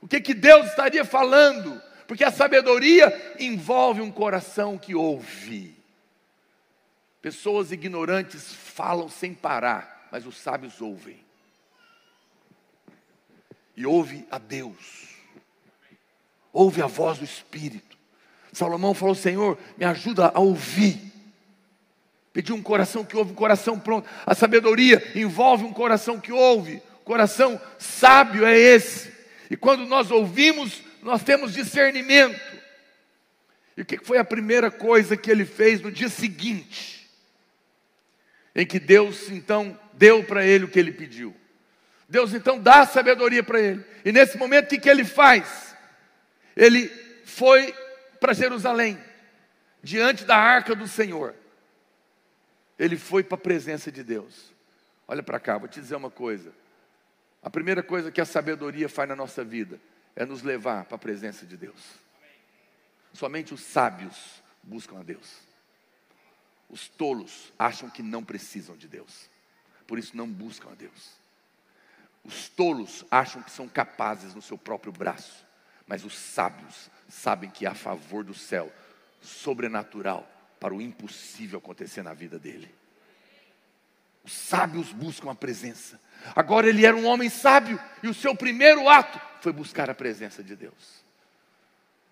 [0.00, 1.80] O que, que Deus estaria falando?
[2.08, 5.76] Porque a sabedoria envolve um coração que ouve.
[7.20, 11.25] Pessoas ignorantes falam sem parar, mas os sábios ouvem.
[13.76, 15.06] E ouve a Deus.
[16.52, 17.96] Ouve a voz do Espírito.
[18.52, 20.98] Salomão falou: Senhor, me ajuda a ouvir.
[22.32, 24.08] Pediu um coração que ouve, um coração pronto.
[24.24, 26.82] A sabedoria envolve um coração que ouve.
[27.04, 29.12] Coração sábio é esse.
[29.50, 32.40] E quando nós ouvimos, nós temos discernimento.
[33.76, 37.08] E o que foi a primeira coisa que ele fez no dia seguinte?
[38.54, 41.34] Em que Deus então deu para ele o que ele pediu.
[42.08, 43.84] Deus então dá sabedoria para ele.
[44.04, 45.74] E nesse momento, o que, que ele faz?
[46.56, 46.88] Ele
[47.24, 47.74] foi
[48.20, 48.98] para Jerusalém,
[49.82, 51.34] diante da arca do Senhor
[52.78, 54.52] ele foi para a presença de Deus.
[55.08, 56.52] Olha para cá, vou te dizer uma coisa.
[57.42, 59.80] A primeira coisa que a sabedoria faz na nossa vida
[60.14, 61.80] é nos levar para a presença de Deus.
[63.12, 65.38] Somente os sábios buscam a Deus.
[66.68, 69.30] Os tolos acham que não precisam de Deus.
[69.86, 71.12] Por isso não buscam a Deus.
[72.26, 75.46] Os tolos acham que são capazes no seu próprio braço,
[75.86, 78.72] mas os sábios sabem que há favor do céu,
[79.20, 82.74] sobrenatural, para o impossível acontecer na vida dele.
[84.24, 86.00] Os sábios buscam a presença.
[86.34, 90.42] Agora ele era um homem sábio e o seu primeiro ato foi buscar a presença
[90.42, 91.04] de Deus.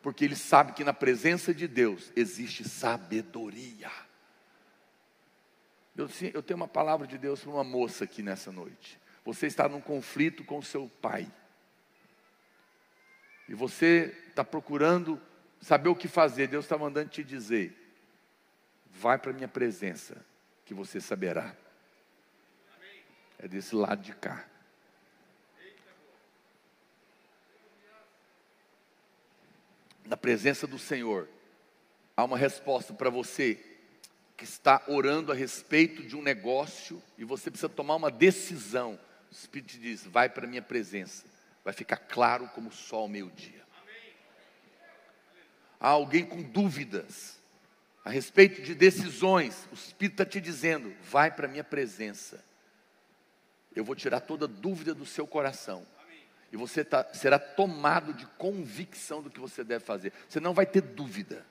[0.00, 3.90] Porque ele sabe que na presença de Deus existe sabedoria.
[5.96, 9.02] Eu, eu tenho uma palavra de Deus para uma moça aqui nessa noite.
[9.25, 11.31] Você está num conflito com seu pai.
[13.49, 15.20] E você está procurando
[15.61, 16.47] saber o que fazer.
[16.47, 17.75] Deus está mandando te dizer:
[18.91, 20.25] vai para a minha presença,
[20.64, 21.55] que você saberá.
[23.39, 24.47] É desse lado de cá.
[30.05, 31.29] Na presença do Senhor,
[32.16, 33.59] há uma resposta para você
[34.37, 38.99] que está orando a respeito de um negócio e você precisa tomar uma decisão.
[39.35, 41.24] O Espírito diz: vai para a minha presença,
[41.64, 43.64] vai ficar claro como o sol ao meio-dia.
[45.80, 47.43] Há alguém com dúvidas
[48.05, 52.45] a respeito de decisões, o Espírito está te dizendo: vai para a minha presença,
[53.74, 55.85] eu vou tirar toda dúvida do seu coração.
[56.53, 60.12] E você tá, será tomado de convicção do que você deve fazer.
[60.28, 61.45] Você não vai ter dúvida.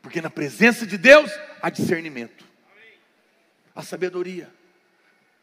[0.00, 1.30] Porque na presença de Deus
[1.60, 2.46] há discernimento,
[3.74, 4.57] há sabedoria.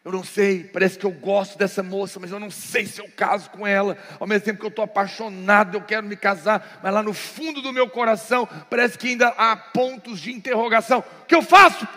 [0.06, 3.10] Eu não sei, parece que eu gosto dessa moça, mas eu não sei se eu
[3.10, 3.98] caso com ela.
[4.20, 7.60] Ao mesmo tempo que eu estou apaixonado, eu quero me casar, mas lá no fundo
[7.60, 11.00] do meu coração parece que ainda há pontos de interrogação.
[11.00, 11.88] O que eu faço?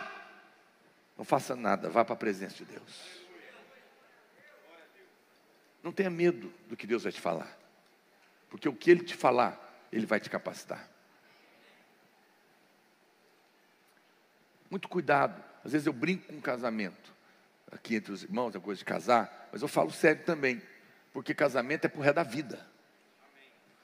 [1.19, 3.19] Não faça nada, vá para a presença de Deus.
[5.83, 7.59] Não tenha medo do que Deus vai te falar,
[8.49, 10.89] porque o que Ele te falar, Ele vai te capacitar.
[14.71, 15.45] Muito cuidado.
[15.63, 17.18] Às vezes eu brinco com casamento.
[17.71, 19.49] Aqui entre os irmãos, é coisa de casar.
[19.53, 20.63] Mas eu falo sério também.
[21.13, 22.67] Porque casamento é por ré da vida.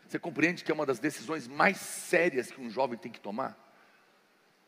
[0.07, 3.59] Você compreende que é uma das decisões mais sérias que um jovem tem que tomar?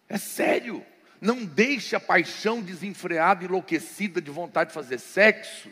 [0.09, 0.85] É sério.
[1.21, 5.71] Não deixe a paixão desenfreada, enlouquecida de vontade de fazer sexo,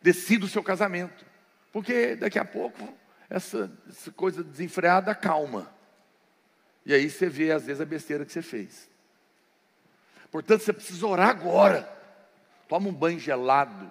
[0.00, 1.24] decida o seu casamento.
[1.72, 2.96] Porque daqui a pouco
[3.28, 5.72] essa, essa coisa desenfreada calma.
[6.86, 8.88] E aí você vê, às vezes, a besteira que você fez.
[10.30, 11.88] Portanto, você precisa orar agora.
[12.68, 13.90] Toma um banho gelado,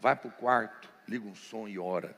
[0.00, 2.16] vai para o quarto, liga um som e ora.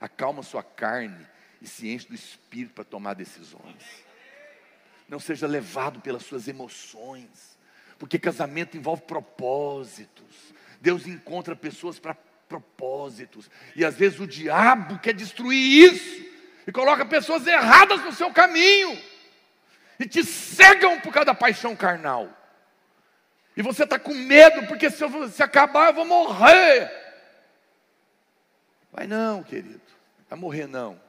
[0.00, 1.26] Acalma sua carne
[1.60, 4.04] e se enche do espírito para tomar decisões.
[5.08, 7.56] Não seja levado pelas suas emoções,
[7.98, 10.52] porque casamento envolve propósitos.
[10.80, 12.16] Deus encontra pessoas para
[12.48, 16.22] propósitos, e às vezes o diabo quer destruir isso
[16.66, 19.00] e coloca pessoas erradas no seu caminho
[19.98, 22.41] e te cegam por causa da paixão carnal.
[23.56, 26.90] E você está com medo, porque se, eu, se acabar eu vou morrer.
[28.90, 29.80] Vai não, querido,
[30.28, 31.00] vai morrer não.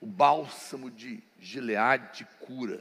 [0.00, 2.80] O bálsamo de Gileade te cura,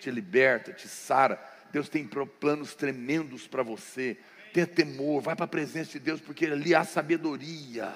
[0.00, 1.42] te liberta, te sara.
[1.70, 2.06] Deus tem
[2.40, 4.16] planos tremendos para você.
[4.52, 7.92] Tenha temor, vai para a presença de Deus, porque ali há sabedoria.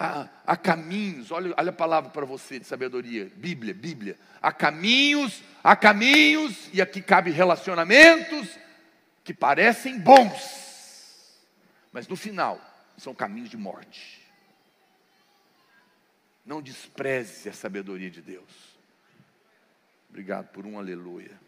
[0.00, 4.16] Há caminhos, olha, olha a palavra para você de sabedoria, Bíblia, Bíblia.
[4.40, 8.56] Há caminhos, há caminhos, e aqui cabe relacionamentos
[9.24, 11.36] que parecem bons,
[11.92, 12.60] mas no final
[12.96, 14.22] são caminhos de morte.
[16.46, 18.78] Não despreze a sabedoria de Deus.
[20.08, 21.38] Obrigado por um aleluia.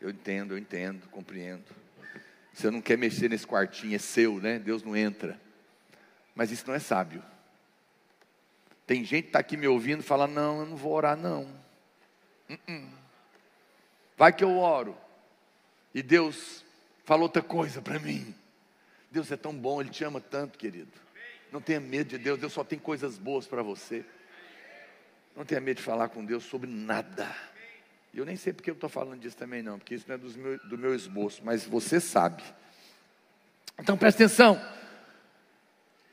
[0.00, 1.64] Eu entendo, eu entendo, compreendo.
[2.52, 4.58] Você não quer mexer nesse quartinho, é seu, né?
[4.58, 5.40] Deus não entra.
[6.38, 7.20] Mas isso não é sábio.
[8.86, 11.42] Tem gente que está aqui me ouvindo e fala: Não, eu não vou orar, não.
[12.48, 12.88] Uh -uh.
[14.16, 14.96] Vai que eu oro.
[15.92, 16.64] E Deus
[17.04, 18.32] falou outra coisa para mim.
[19.10, 20.92] Deus é tão bom, Ele te ama tanto, querido.
[21.50, 24.04] Não tenha medo de Deus, Deus só tem coisas boas para você.
[25.34, 27.34] Não tenha medo de falar com Deus sobre nada.
[28.14, 30.18] E eu nem sei porque eu estou falando disso também, não, porque isso não é
[30.18, 32.44] meu, do meu esboço, mas você sabe.
[33.76, 34.77] Então presta atenção.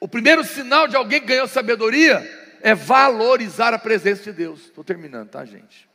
[0.06, 2.22] O primeiro sinal de alguém que ganhou sabedoria
[2.62, 4.66] é valorizar a presença de Deus.
[4.66, 5.90] Estou terminando, tá, gente?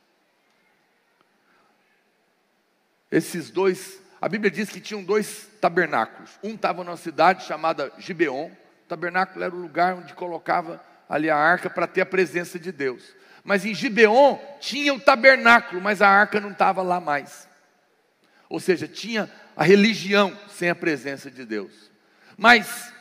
[3.09, 6.29] Esses dois, a Bíblia diz que tinham dois tabernáculos.
[6.43, 8.47] Um estava numa cidade chamada Gibeon.
[8.47, 12.73] O tabernáculo era o lugar onde colocava ali a arca para ter a presença de
[12.73, 13.15] Deus.
[13.45, 17.47] Mas em Gibeon tinha o tabernáculo, mas a arca não estava lá mais.
[18.49, 21.93] Ou seja, tinha a religião sem a presença de Deus.
[22.37, 22.93] Mas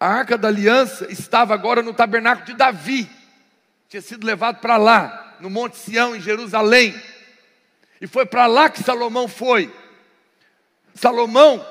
[0.00, 3.08] a arca da aliança estava agora no tabernáculo de Davi,
[3.86, 6.98] tinha sido levado para lá, no Monte Sião, em Jerusalém,
[8.00, 9.70] e foi para lá que Salomão foi.
[10.94, 11.64] Salomão,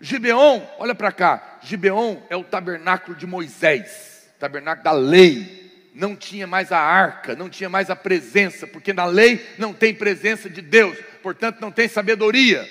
[0.00, 5.62] Gibeon, olha para cá, Gibeon é o tabernáculo de Moisés, tabernáculo da lei.
[5.94, 9.94] Não tinha mais a arca, não tinha mais a presença, porque na lei não tem
[9.94, 12.66] presença de Deus, portanto não tem sabedoria.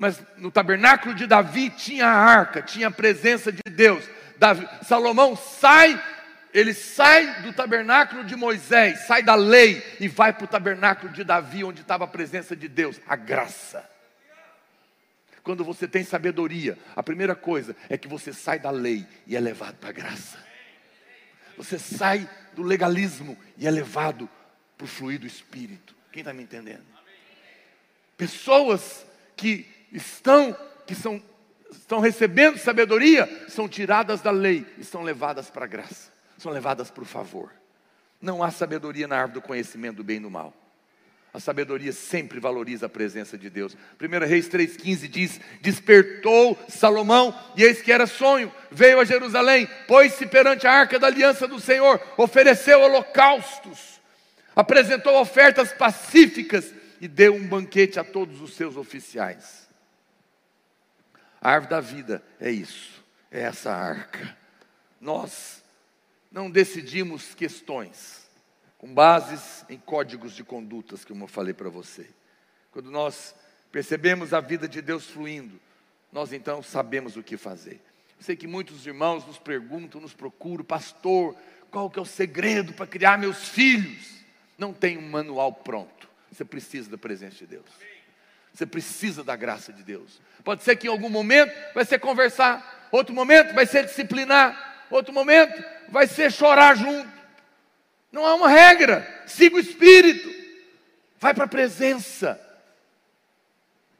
[0.00, 4.02] Mas no tabernáculo de Davi tinha a arca, tinha a presença de Deus.
[4.38, 6.02] Davi, Salomão sai
[6.52, 11.22] ele sai do tabernáculo de Moisés, sai da lei e vai para o tabernáculo de
[11.22, 13.88] Davi, onde estava a presença de Deus, a graça.
[15.42, 19.40] Quando você tem sabedoria, a primeira coisa é que você sai da lei e é
[19.40, 20.38] levado para a graça.
[21.56, 24.28] Você sai do legalismo e é levado
[24.76, 25.94] para o fluir do Espírito.
[26.10, 26.84] Quem está me entendendo?
[28.16, 31.22] Pessoas que estão, que são,
[31.70, 36.90] estão recebendo sabedoria, são tiradas da lei e são levadas para a graça são levadas
[36.90, 37.52] por favor.
[38.20, 40.54] Não há sabedoria na árvore do conhecimento do bem e do mal.
[41.32, 43.76] A sabedoria sempre valoriza a presença de Deus.
[44.00, 50.26] 1 Reis 3,15 diz: Despertou Salomão, e eis que era sonho, veio a Jerusalém, pôs-se
[50.26, 54.00] perante a arca da aliança do Senhor, ofereceu holocaustos,
[54.56, 59.69] apresentou ofertas pacíficas e deu um banquete a todos os seus oficiais.
[61.40, 64.36] A árvore da vida é isso, é essa arca.
[65.00, 65.62] Nós
[66.30, 68.28] não decidimos questões
[68.76, 72.06] com bases em códigos de condutas, como eu falei para você.
[72.70, 73.34] Quando nós
[73.72, 75.58] percebemos a vida de Deus fluindo,
[76.12, 77.80] nós então sabemos o que fazer.
[78.18, 81.34] Eu sei que muitos irmãos nos perguntam, nos procuram, pastor,
[81.70, 84.20] qual que é o segredo para criar meus filhos?
[84.58, 86.08] Não tem um manual pronto.
[86.30, 87.66] Você precisa da presença de Deus.
[88.52, 90.20] Você precisa da graça de Deus.
[90.44, 95.12] Pode ser que em algum momento vai ser conversar, outro momento vai ser disciplinar, outro
[95.12, 97.08] momento vai ser chorar junto.
[98.12, 99.06] Não há uma regra.
[99.26, 100.28] Siga o Espírito.
[101.18, 102.40] Vai para a presença.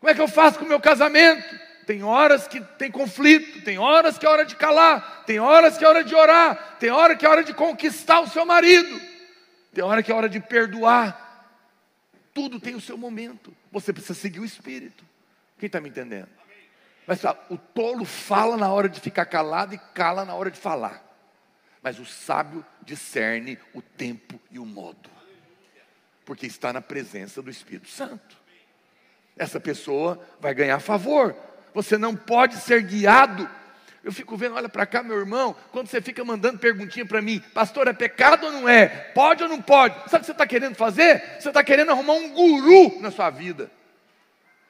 [0.00, 1.70] Como é que eu faço com o meu casamento?
[1.86, 5.84] Tem horas que tem conflito, tem horas que é hora de calar, tem horas que
[5.84, 9.00] é hora de orar, tem hora que é hora de conquistar o seu marido,
[9.74, 11.29] tem hora que é hora de perdoar.
[12.32, 13.54] Tudo tem o seu momento.
[13.72, 15.04] Você precisa seguir o Espírito.
[15.58, 16.28] Quem está me entendendo?
[17.06, 21.10] Mas o tolo fala na hora de ficar calado e cala na hora de falar
[21.82, 25.10] mas o sábio discerne o tempo e o modo,
[26.24, 28.36] porque está na presença do Espírito Santo.
[29.36, 31.34] Essa pessoa vai ganhar favor.
[31.72, 33.48] Você não pode ser guiado.
[34.02, 37.38] Eu fico vendo, olha para cá, meu irmão, quando você fica mandando perguntinha para mim,
[37.52, 38.88] pastor, é pecado ou não é?
[38.88, 39.94] Pode ou não pode?
[40.10, 41.22] Sabe o que você está querendo fazer?
[41.38, 43.70] Você está querendo arrumar um guru na sua vida.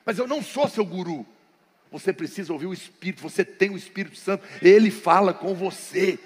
[0.04, 1.24] Mas eu não sou seu guru.
[1.92, 6.18] Você precisa ouvir o Espírito, você tem o Espírito Santo, ele fala com você.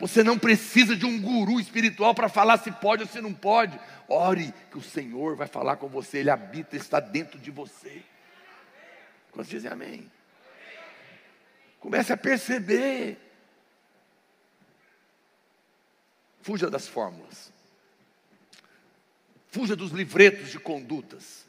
[0.00, 3.78] Você não precisa de um guru espiritual para falar se pode ou se não pode.
[4.08, 8.02] Ore, que o Senhor vai falar com você, Ele habita, está dentro de você.
[9.30, 10.10] Quantos dizem amém?
[11.82, 13.18] Comece a perceber.
[16.40, 17.52] Fuja das fórmulas.
[19.48, 21.44] Fuja dos livretos de condutas.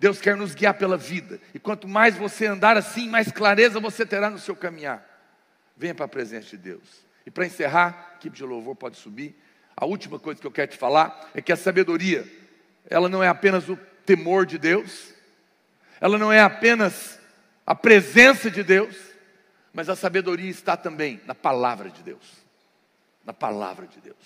[0.00, 1.38] Deus quer nos guiar pela vida.
[1.52, 5.06] E quanto mais você andar assim, mais clareza você terá no seu caminhar.
[5.76, 7.04] Venha para a presença de Deus.
[7.26, 9.38] E para encerrar, a equipe de louvor pode subir.
[9.76, 12.26] A última coisa que eu quero te falar é que a sabedoria,
[12.88, 13.76] ela não é apenas o
[14.06, 15.12] temor de Deus,
[16.00, 17.18] ela não é apenas
[17.66, 19.13] a presença de Deus,
[19.74, 22.44] mas a sabedoria está também na palavra de Deus.
[23.24, 24.16] Na palavra de Deus.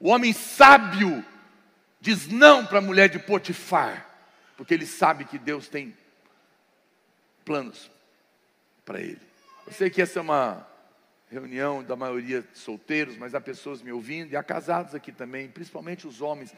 [0.00, 1.24] O homem sábio
[2.00, 4.04] diz não para a mulher de Potifar,
[4.56, 5.96] porque ele sabe que Deus tem
[7.44, 7.88] planos
[8.84, 9.20] para ele.
[9.64, 10.66] Eu sei que essa é uma
[11.30, 16.08] reunião da maioria solteiros, mas há pessoas me ouvindo e há casados aqui também, principalmente
[16.08, 16.52] os homens.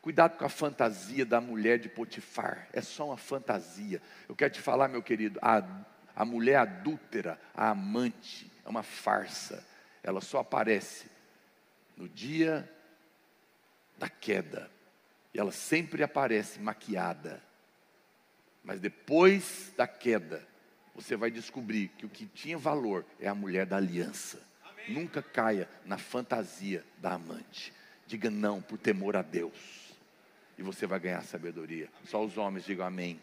[0.00, 4.00] Cuidado com a fantasia da mulher de Potifar, é só uma fantasia.
[4.28, 5.64] Eu quero te falar, meu querido, a,
[6.16, 9.62] a mulher adúltera, a amante, é uma farsa.
[10.02, 11.06] Ela só aparece
[11.94, 12.68] no dia
[13.98, 14.70] da queda.
[15.34, 17.42] E ela sempre aparece maquiada.
[18.64, 20.42] Mas depois da queda,
[20.94, 24.42] você vai descobrir que o que tinha valor é a mulher da aliança.
[24.64, 24.94] Amém.
[24.94, 27.74] Nunca caia na fantasia da amante.
[28.06, 29.94] Diga não por temor a Deus.
[30.56, 31.90] E você vai ganhar sabedoria.
[32.06, 33.20] Só os homens digam amém.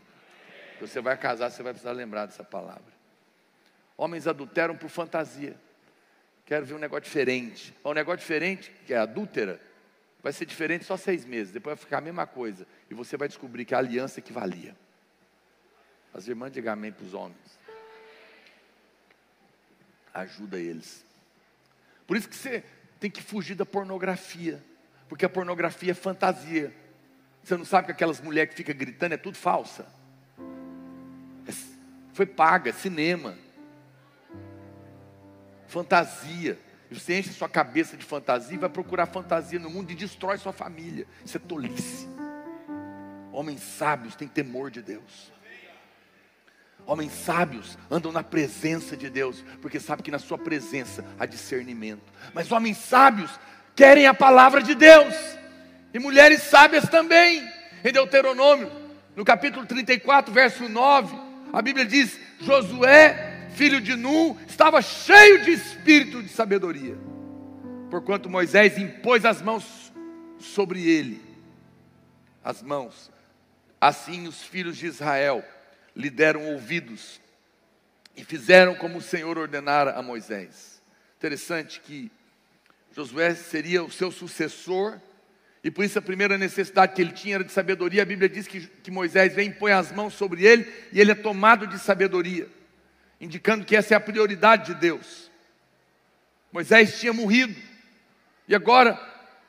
[0.79, 2.93] Você vai casar, você vai precisar lembrar dessa palavra.
[3.97, 5.55] Homens adulteram por fantasia.
[6.45, 7.73] Quero ver um negócio diferente.
[7.85, 9.61] Um negócio diferente, que é adúltera,
[10.21, 11.53] vai ser diferente só seis meses.
[11.53, 12.67] Depois vai ficar a mesma coisa.
[12.89, 14.75] E você vai descobrir que a aliança equivalia.
[16.13, 17.63] As irmãs digam amém para os homens
[20.13, 21.03] ajuda eles.
[22.05, 22.63] Por isso que você
[22.99, 24.63] tem que fugir da pornografia,
[25.09, 26.73] porque a pornografia é fantasia.
[27.43, 29.85] Você não sabe que aquelas mulheres que ficam gritando é tudo falsa.
[32.13, 33.35] Foi paga, cinema.
[35.67, 36.57] Fantasia.
[36.91, 40.53] Você enche sua cabeça de fantasia e vai procurar fantasia no mundo e destrói sua
[40.53, 41.07] família.
[41.25, 42.07] Isso é tolice.
[43.31, 45.33] Homens sábios têm temor de Deus.
[46.85, 52.13] Homens sábios andam na presença de Deus, porque sabe que na sua presença há discernimento.
[52.33, 53.39] Mas homens sábios
[53.75, 55.15] querem a palavra de Deus.
[55.93, 57.41] E mulheres sábias também.
[57.83, 58.71] Em Deuteronômio,
[59.15, 61.22] no capítulo 34, verso 9,
[61.53, 66.97] a Bíblia diz: Josué, filho de Nun, estava cheio de espírito de sabedoria,
[67.89, 69.93] porquanto Moisés impôs as mãos
[70.39, 71.21] sobre ele,
[72.43, 73.13] as mãos,
[73.83, 75.43] Assim os filhos de Israel
[75.93, 77.19] lhe deram ouvidos
[78.15, 80.81] e fizeram como o Senhor ordenara a Moisés.
[81.17, 82.09] Interessante que
[82.95, 85.01] Josué seria o seu sucessor,
[85.63, 88.01] e por isso a primeira necessidade que ele tinha era de sabedoria.
[88.01, 91.15] A Bíblia diz que, que Moisés vem põe as mãos sobre ele, e ele é
[91.15, 92.49] tomado de sabedoria,
[93.21, 95.31] indicando que essa é a prioridade de Deus.
[96.51, 97.55] Moisés tinha morrido,
[98.47, 98.99] e agora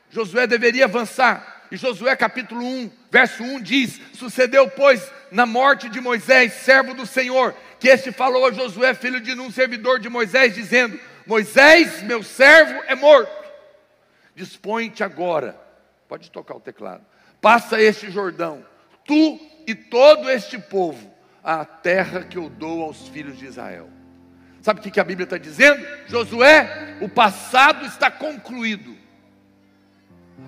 [0.09, 1.67] Josué deveria avançar.
[1.69, 7.05] E Josué capítulo 1, verso 1 diz: Sucedeu, pois, na morte de Moisés, servo do
[7.05, 12.23] Senhor, que este falou a Josué, filho de um servidor de Moisés, dizendo: Moisés, meu
[12.23, 13.43] servo, é morto.
[14.33, 15.64] Dispõe-te agora,
[16.07, 17.05] pode tocar o teclado,
[17.41, 18.65] passa este Jordão,
[19.05, 23.89] tu e todo este povo, à terra que eu dou aos filhos de Israel.
[24.61, 25.85] Sabe o que a Bíblia está dizendo?
[26.07, 28.95] Josué, o passado está concluído.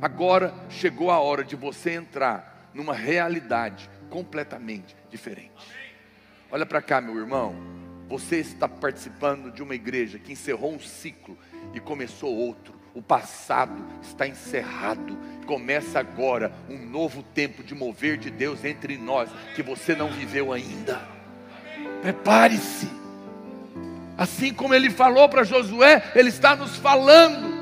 [0.01, 5.51] Agora chegou a hora de você entrar numa realidade completamente diferente.
[6.51, 7.55] Olha para cá, meu irmão.
[8.07, 11.37] Você está participando de uma igreja que encerrou um ciclo
[11.73, 12.76] e começou outro.
[12.97, 15.15] O passado está encerrado.
[15.45, 20.51] Começa agora um novo tempo de mover de Deus entre nós que você não viveu
[20.51, 20.99] ainda.
[22.01, 22.89] Prepare-se.
[24.17, 27.55] Assim como ele falou para Josué, ele está nos falando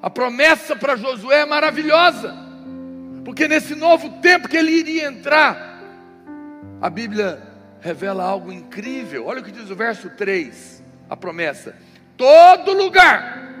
[0.00, 2.34] a promessa para Josué é maravilhosa,
[3.26, 5.80] porque nesse novo tempo que ele iria entrar,
[6.80, 7.42] a Bíblia
[7.82, 9.26] revela algo incrível.
[9.26, 11.76] Olha o que diz o verso 3, a promessa:
[12.16, 13.51] todo lugar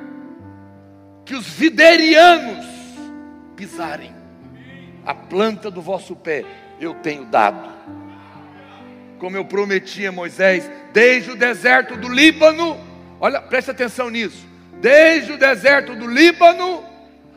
[1.32, 2.66] que os viderianos
[3.56, 4.14] pisarem,
[5.06, 6.44] a planta do vosso pé,
[6.78, 7.72] eu tenho dado.
[9.18, 12.78] Como eu prometi a Moisés, desde o deserto do Líbano,
[13.18, 16.84] olha, preste atenção nisso desde o deserto do Líbano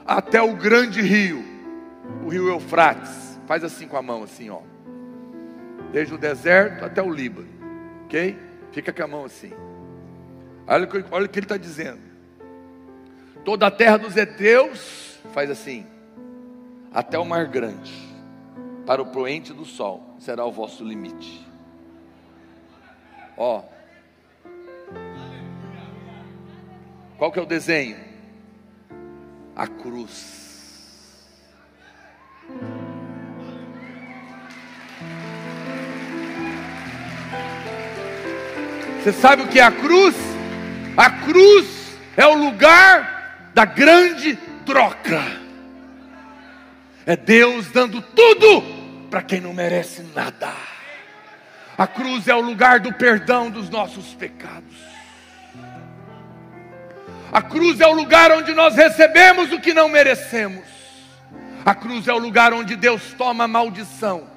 [0.06, 1.42] até o grande rio,
[2.26, 3.40] o rio Eufrates.
[3.48, 4.60] Faz assim com a mão, assim, ó.
[5.94, 7.48] Desde o deserto até o Líbano,
[8.04, 8.38] ok?
[8.74, 9.54] Fica com a mão assim.
[10.68, 12.05] Olha, olha o que ele está dizendo.
[13.46, 15.86] Toda a terra dos heteus, faz assim,
[16.92, 17.94] até o mar grande,
[18.86, 21.48] para o poente do sol, será o vosso limite.
[23.38, 23.64] Ó,
[27.18, 27.96] Qual que é o desenho?
[29.56, 30.44] A cruz.
[39.02, 40.16] Você sabe o que é a cruz?
[40.98, 43.15] A cruz é o lugar
[43.56, 45.24] da grande troca.
[47.06, 48.62] É Deus dando tudo
[49.10, 50.52] para quem não merece nada.
[51.78, 54.76] A cruz é o lugar do perdão dos nossos pecados.
[57.32, 60.66] A cruz é o lugar onde nós recebemos o que não merecemos.
[61.66, 64.28] A cruz é o lugar onde Deus toma a maldição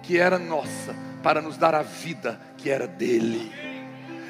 [0.00, 0.94] que era nossa
[1.24, 3.52] para nos dar a vida que era dele.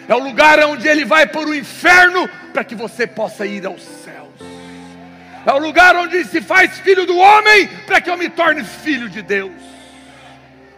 [0.08, 3.82] É o lugar onde ele vai para o inferno para que você possa ir aos
[3.82, 3.99] céus.
[5.46, 9.08] É o lugar onde se faz filho do homem para que eu me torne filho
[9.08, 9.52] de Deus.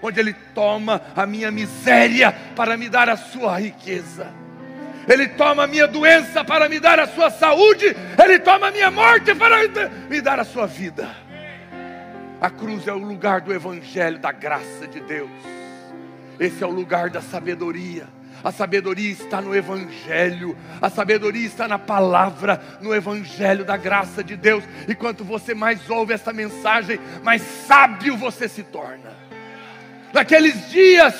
[0.00, 4.42] Onde ele toma a minha miséria para me dar a sua riqueza
[5.08, 8.90] ele toma a minha doença para me dar a sua saúde, Ele toma a minha
[8.90, 9.56] morte para
[10.08, 11.08] me dar a sua vida.
[12.40, 15.30] A cruz é o lugar do Evangelho, da graça de Deus.
[16.38, 18.06] Esse é o lugar da sabedoria.
[18.44, 24.36] A sabedoria está no Evangelho, a sabedoria está na palavra, no Evangelho da graça de
[24.36, 24.64] Deus.
[24.88, 29.12] E quanto você mais ouve essa mensagem, mais sábio você se torna.
[30.12, 31.14] Naqueles dias,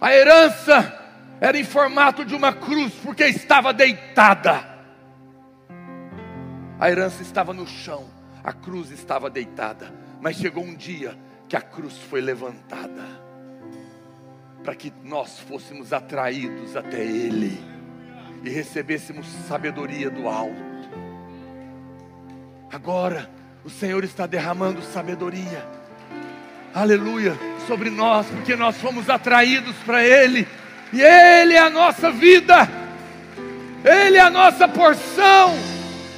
[0.00, 0.96] a herança
[1.40, 4.64] era em formato de uma cruz, porque estava deitada.
[6.78, 8.08] A herança estava no chão,
[8.42, 9.92] a cruz estava deitada.
[10.20, 11.16] Mas chegou um dia
[11.48, 13.02] que a cruz foi levantada,
[14.62, 17.58] para que nós fôssemos atraídos até Ele
[18.42, 20.70] e recebêssemos sabedoria do alto.
[22.72, 23.28] Agora,
[23.64, 25.66] o Senhor está derramando sabedoria.
[26.74, 27.36] Aleluia.
[27.66, 30.48] sobre nós, porque nós fomos atraídos para Ele,
[30.92, 32.68] e Ele é a nossa vida,
[33.84, 35.54] Ele é a nossa porção,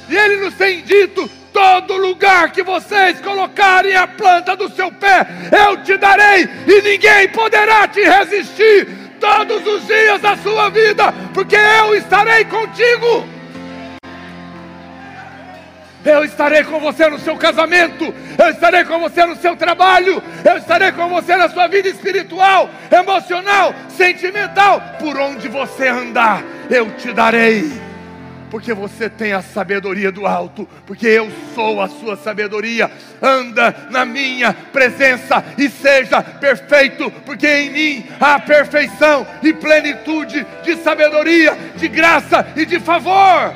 [0.09, 5.25] e Ele nos tem dito: todo lugar que vocês colocarem a planta do seu pé,
[5.65, 8.87] eu te darei, e ninguém poderá te resistir
[9.19, 13.25] todos os dias da sua vida, porque eu estarei contigo.
[16.03, 20.57] Eu estarei com você no seu casamento, eu estarei com você no seu trabalho, eu
[20.57, 27.13] estarei com você na sua vida espiritual, emocional, sentimental, por onde você andar, eu te
[27.13, 27.92] darei.
[28.53, 32.91] Porque você tem a sabedoria do alto, porque eu sou a sua sabedoria.
[33.19, 40.75] Anda na minha presença e seja perfeito, porque em mim há perfeição e plenitude de
[40.75, 43.55] sabedoria, de graça e de favor.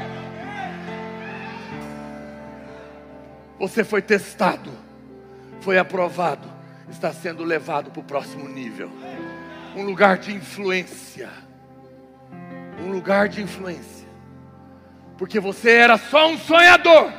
[3.59, 4.71] Você foi testado,
[5.61, 6.51] foi aprovado,
[6.89, 8.89] está sendo levado para o próximo nível
[9.75, 11.29] um lugar de influência.
[12.83, 13.96] Um lugar de influência.
[15.17, 17.11] Porque você era só um sonhador.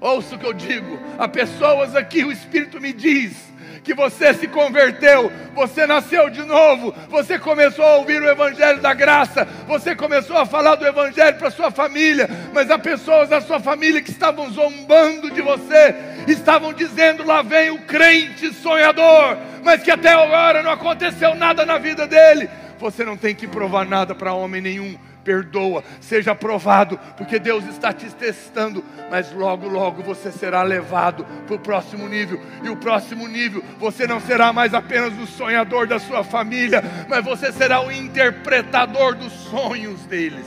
[0.00, 0.98] Ouça o que eu digo.
[1.18, 3.50] Há pessoas aqui, o Espírito me diz
[3.82, 8.92] que você se converteu, você nasceu de novo, você começou a ouvir o Evangelho da
[8.92, 13.58] graça, você começou a falar do Evangelho para sua família, mas há pessoas da sua
[13.58, 15.94] família que estavam zombando de você,
[16.28, 21.78] estavam dizendo: lá vem o crente sonhador, mas que até agora não aconteceu nada na
[21.78, 22.48] vida dele.
[22.78, 27.92] Você não tem que provar nada para homem nenhum perdoa, seja aprovado, porque Deus está
[27.92, 33.26] te testando, mas logo, logo você será levado para o próximo nível, e o próximo
[33.26, 37.90] nível você não será mais apenas o sonhador da sua família, mas você será o
[37.90, 40.46] interpretador dos sonhos deles.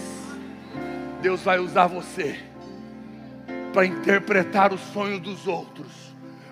[1.22, 2.40] Deus vai usar você
[3.72, 5.92] para interpretar os sonhos dos outros,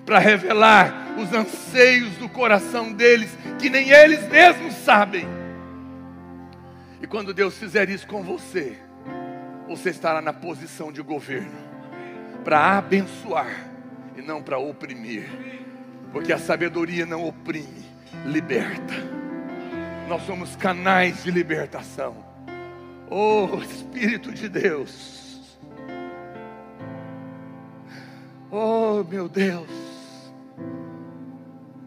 [0.06, 5.41] para revelar os anseios do coração deles, que nem eles mesmos sabem
[7.02, 8.78] e quando Deus fizer isso com você,
[9.68, 11.58] você estará na posição de governo
[12.44, 13.72] para abençoar
[14.16, 15.28] e não para oprimir,
[16.12, 17.86] porque a sabedoria não oprime,
[18.26, 18.94] liberta.
[20.08, 22.16] Nós somos canais de libertação.
[23.10, 25.60] Oh, Espírito de Deus.
[28.52, 29.70] Oh, meu Deus.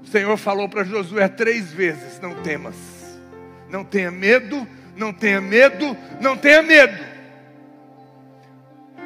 [0.02, 2.76] O Senhor falou para Josué três vezes: Não temas,
[3.68, 4.66] não tenha medo
[4.96, 7.04] não tenha medo, não tenha medo.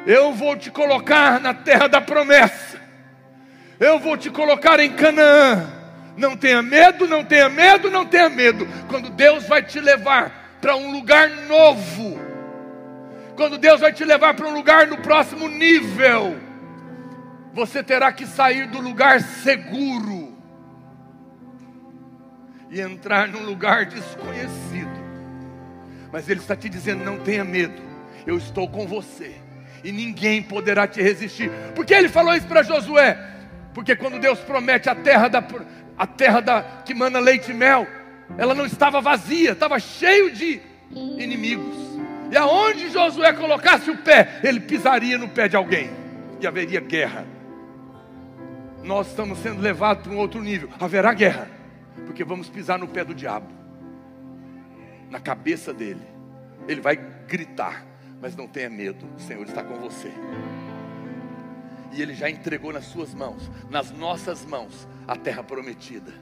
[0.05, 2.79] Eu vou te colocar na terra da promessa.
[3.79, 5.67] Eu vou te colocar em Canaã.
[6.17, 8.67] Não tenha medo, não tenha medo, não tenha medo.
[8.87, 12.19] Quando Deus vai te levar para um lugar novo,
[13.35, 16.37] quando Deus vai te levar para um lugar no próximo nível,
[17.53, 20.37] você terá que sair do lugar seguro
[22.69, 24.98] e entrar num lugar desconhecido.
[26.11, 27.81] Mas Ele está te dizendo: não tenha medo,
[28.25, 29.35] eu estou com você,
[29.83, 31.49] e ninguém poderá te resistir.
[31.75, 33.17] Por que Ele falou isso para Josué?
[33.73, 35.43] Porque quando Deus promete a terra, da,
[35.97, 37.87] a terra da, que manda leite e mel,
[38.37, 40.59] ela não estava vazia, estava cheio de
[40.91, 41.77] inimigos.
[42.31, 45.89] E aonde Josué colocasse o pé, ele pisaria no pé de alguém,
[46.39, 47.25] e haveria guerra.
[48.83, 51.47] Nós estamos sendo levados para um outro nível, haverá guerra,
[52.05, 53.58] porque vamos pisar no pé do diabo
[55.09, 56.05] na cabeça dele.
[56.67, 56.95] Ele vai
[57.27, 57.85] gritar,
[58.21, 60.11] mas não tenha medo, o Senhor está com você.
[61.91, 66.13] E Ele já entregou nas suas mãos, nas nossas mãos, a terra prometida.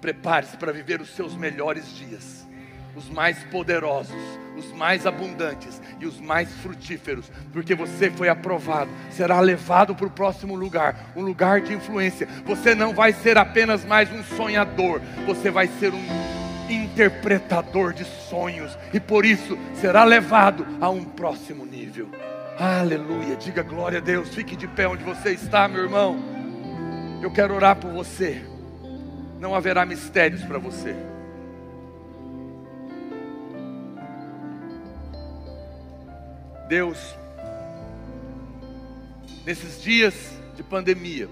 [0.00, 2.46] Prepare-se para viver os seus melhores dias,
[2.94, 4.14] os mais poderosos,
[4.56, 10.10] os mais abundantes e os mais frutíferos, porque você foi aprovado, será levado para o
[10.10, 12.28] próximo lugar, um lugar de influência.
[12.44, 18.76] Você não vai ser apenas mais um sonhador, você vai ser um interpretador de sonhos
[18.92, 22.08] e por isso será levado a um próximo nível.
[22.58, 24.34] Aleluia, diga glória a Deus.
[24.34, 26.16] Fique de pé onde você está, meu irmão.
[27.22, 28.42] Eu quero orar por você.
[29.38, 30.96] Não haverá mistérios para você.
[36.68, 37.16] Deus,
[39.44, 41.28] nesses dias de pandemia,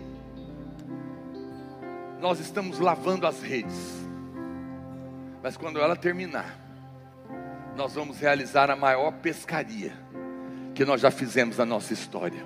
[2.21, 4.04] nós estamos lavando as redes
[5.45, 6.59] mas quando ela terminar,
[7.77, 9.93] nós vamos realizar a maior pescaria
[10.75, 12.43] que nós já fizemos na nossa história.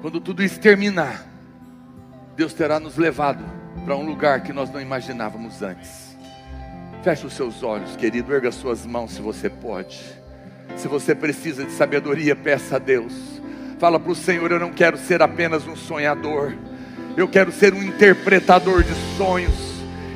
[0.00, 1.26] Quando tudo isso terminar,
[2.36, 3.44] Deus terá nos levado
[3.84, 6.16] para um lugar que nós não imaginávamos antes.
[7.02, 10.00] Feche os seus olhos, querido, erga suas mãos se você pode.
[10.76, 13.42] Se você precisa de sabedoria, peça a Deus.
[13.80, 16.54] Fala para o Senhor: Eu não quero ser apenas um sonhador
[17.16, 19.65] Eu quero ser um interpretador de sonhos.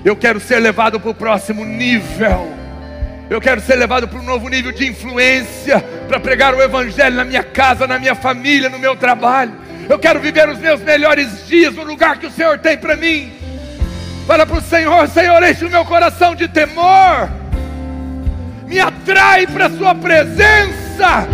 [0.04, 2.54] Eu quero ser levado para o próximo nível.
[3.28, 7.24] Eu quero ser levado para um novo nível de influência, para pregar o Evangelho na
[7.24, 9.52] minha casa, na minha família, no meu trabalho.
[9.88, 13.32] Eu quero viver os meus melhores dias no lugar que o Senhor tem para mim.
[14.26, 17.28] Fala para o Senhor, Senhor, enche o meu coração de temor.
[18.66, 21.28] Me atrai para a Sua presença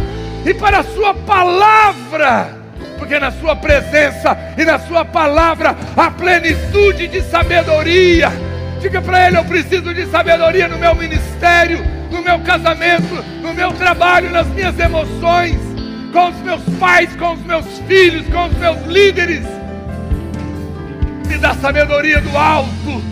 [0.44, 2.56] e para a Sua palavra
[2.98, 8.45] porque na Sua presença e na Sua palavra há plenitude de sabedoria.
[8.86, 13.72] Diga para Ele: eu preciso de sabedoria no meu ministério, no meu casamento, no meu
[13.72, 15.58] trabalho, nas minhas emoções,
[16.12, 19.44] com os meus pais, com os meus filhos, com os meus líderes.
[21.26, 23.02] Me dá sabedoria do alto,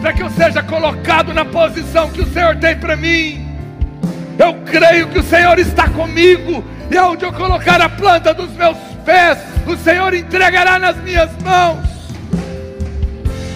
[0.00, 3.46] para que eu seja colocado na posição que o Senhor tem para mim.
[4.38, 8.78] Eu creio que o Senhor está comigo, e aonde eu colocar a planta dos meus
[9.04, 9.36] pés,
[9.66, 11.86] o Senhor entregará nas minhas mãos,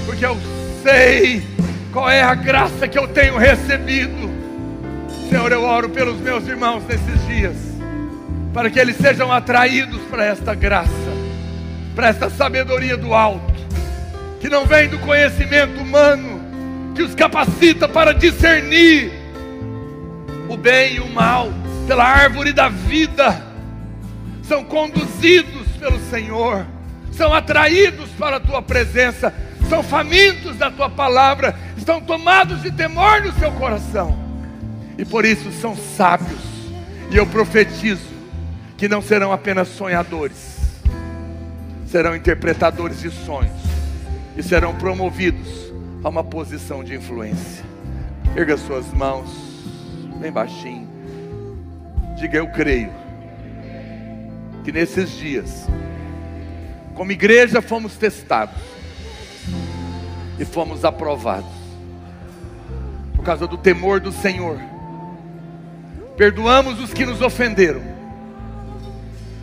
[0.04, 0.36] porque eu
[0.82, 1.53] sei
[1.94, 4.28] qual é a graça que eu tenho recebido.
[5.30, 7.56] Senhor, eu oro pelos meus irmãos nesses dias,
[8.52, 10.90] para que eles sejam atraídos para esta graça,
[11.94, 13.54] para esta sabedoria do alto,
[14.40, 16.40] que não vem do conhecimento humano,
[16.96, 19.12] que os capacita para discernir
[20.48, 21.48] o bem e o mal
[21.86, 23.40] pela árvore da vida
[24.42, 26.66] são conduzidos pelo Senhor,
[27.12, 29.32] são atraídos para a tua presença,
[29.68, 34.16] são famintos da tua palavra, estão tomados de temor no seu coração,
[34.98, 36.54] e por isso são sábios.
[37.10, 38.08] E eu profetizo
[38.76, 40.58] que não serão apenas sonhadores,
[41.86, 43.52] serão interpretadores de sonhos
[44.36, 45.72] e serão promovidos
[46.02, 47.64] a uma posição de influência.
[48.36, 49.30] Erga suas mãos,
[50.20, 50.88] bem baixinho.
[52.16, 52.90] Diga eu creio
[54.64, 55.66] que nesses dias,
[56.94, 58.73] como igreja, fomos testados
[60.38, 61.64] e fomos aprovados
[63.14, 64.58] por causa do temor do Senhor.
[66.16, 67.82] Perdoamos os que nos ofenderam,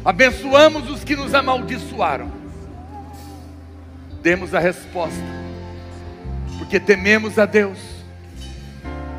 [0.05, 2.31] abençoamos os que nos amaldiçoaram.
[4.21, 5.23] Demos a resposta,
[6.59, 7.79] porque tememos a Deus,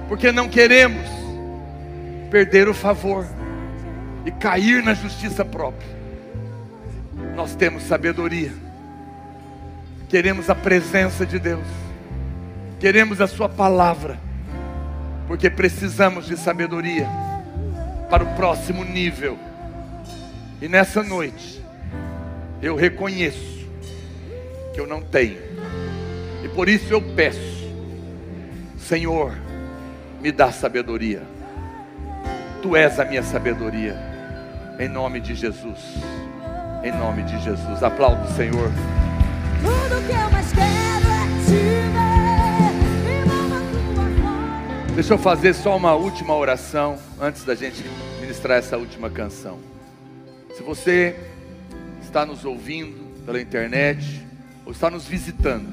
[0.09, 1.07] porque não queremos
[2.31, 3.27] perder o favor
[4.25, 5.91] e cair na justiça própria.
[7.35, 8.53] Nós temos sabedoria,
[10.13, 11.67] queremos a presença de Deus,
[12.79, 14.19] queremos a Sua palavra,
[15.27, 17.09] porque precisamos de sabedoria
[18.11, 19.39] para o próximo nível.
[20.61, 21.65] E nessa noite,
[22.61, 23.67] eu reconheço
[24.75, 25.39] que eu não tenho,
[26.45, 27.73] e por isso eu peço,
[28.77, 29.33] Senhor,
[30.21, 31.23] me dá sabedoria.
[32.61, 33.97] Tu és a minha sabedoria.
[34.79, 35.79] Em nome de Jesus.
[36.85, 37.83] Em nome de Jesus.
[37.83, 38.71] Aplauda o Senhor.
[44.95, 47.83] Deixa eu fazer só uma última oração antes da gente
[48.21, 49.59] ministrar essa última canção.
[50.55, 51.17] Se você
[52.03, 54.27] está nos ouvindo pela internet
[54.65, 55.73] ou está nos visitando,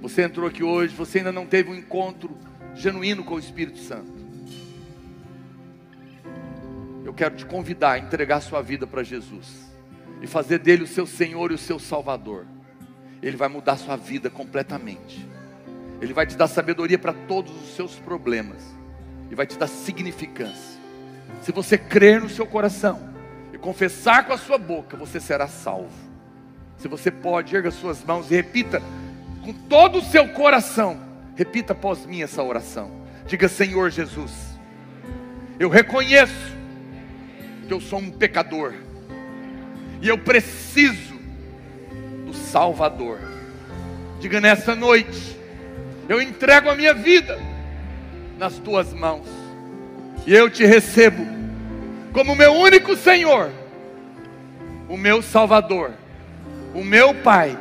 [0.00, 2.36] você entrou aqui hoje, você ainda não teve um encontro
[2.74, 4.22] genuíno com o Espírito Santo
[7.12, 9.70] eu quero te convidar a entregar sua vida para Jesus
[10.22, 12.46] e fazer dele o seu Senhor e o seu Salvador.
[13.22, 15.26] Ele vai mudar sua vida completamente.
[16.00, 18.62] Ele vai te dar sabedoria para todos os seus problemas
[19.30, 20.80] e vai te dar significância.
[21.40, 23.08] Se você crer no seu coração
[23.52, 25.92] e confessar com a sua boca, você será salvo.
[26.76, 28.82] Se você pode, erga suas mãos e repita
[29.44, 31.00] com todo o seu coração.
[31.36, 32.90] Repita após mim essa oração.
[33.26, 34.32] Diga: Senhor Jesus,
[35.58, 36.52] eu reconheço
[37.66, 38.74] que eu sou um pecador
[40.00, 41.11] e eu preciso
[42.32, 43.18] do Salvador.
[44.18, 45.36] Diga nessa noite,
[46.08, 47.38] eu entrego a minha vida
[48.38, 49.26] nas tuas mãos
[50.26, 51.24] e eu te recebo
[52.12, 53.50] como meu único Senhor,
[54.88, 55.92] o meu Salvador,
[56.74, 57.58] o meu Pai,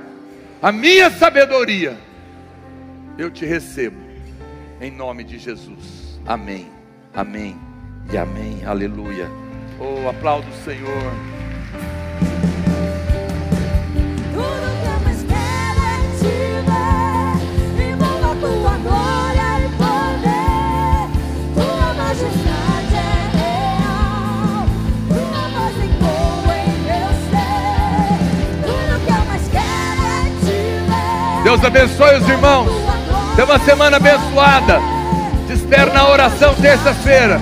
[0.62, 1.98] a minha sabedoria.
[3.18, 3.98] Eu te recebo
[4.80, 6.20] em nome de Jesus.
[6.26, 6.68] Amém.
[7.14, 7.58] Amém
[8.12, 8.64] e amém.
[8.66, 9.30] Aleluia.
[9.80, 11.41] Oh, aplaudo o Senhor.
[31.52, 32.72] Deus abençoe os irmãos.
[33.36, 34.80] Tenha uma semana abençoada.
[35.48, 37.42] Te espero na oração terça-feira.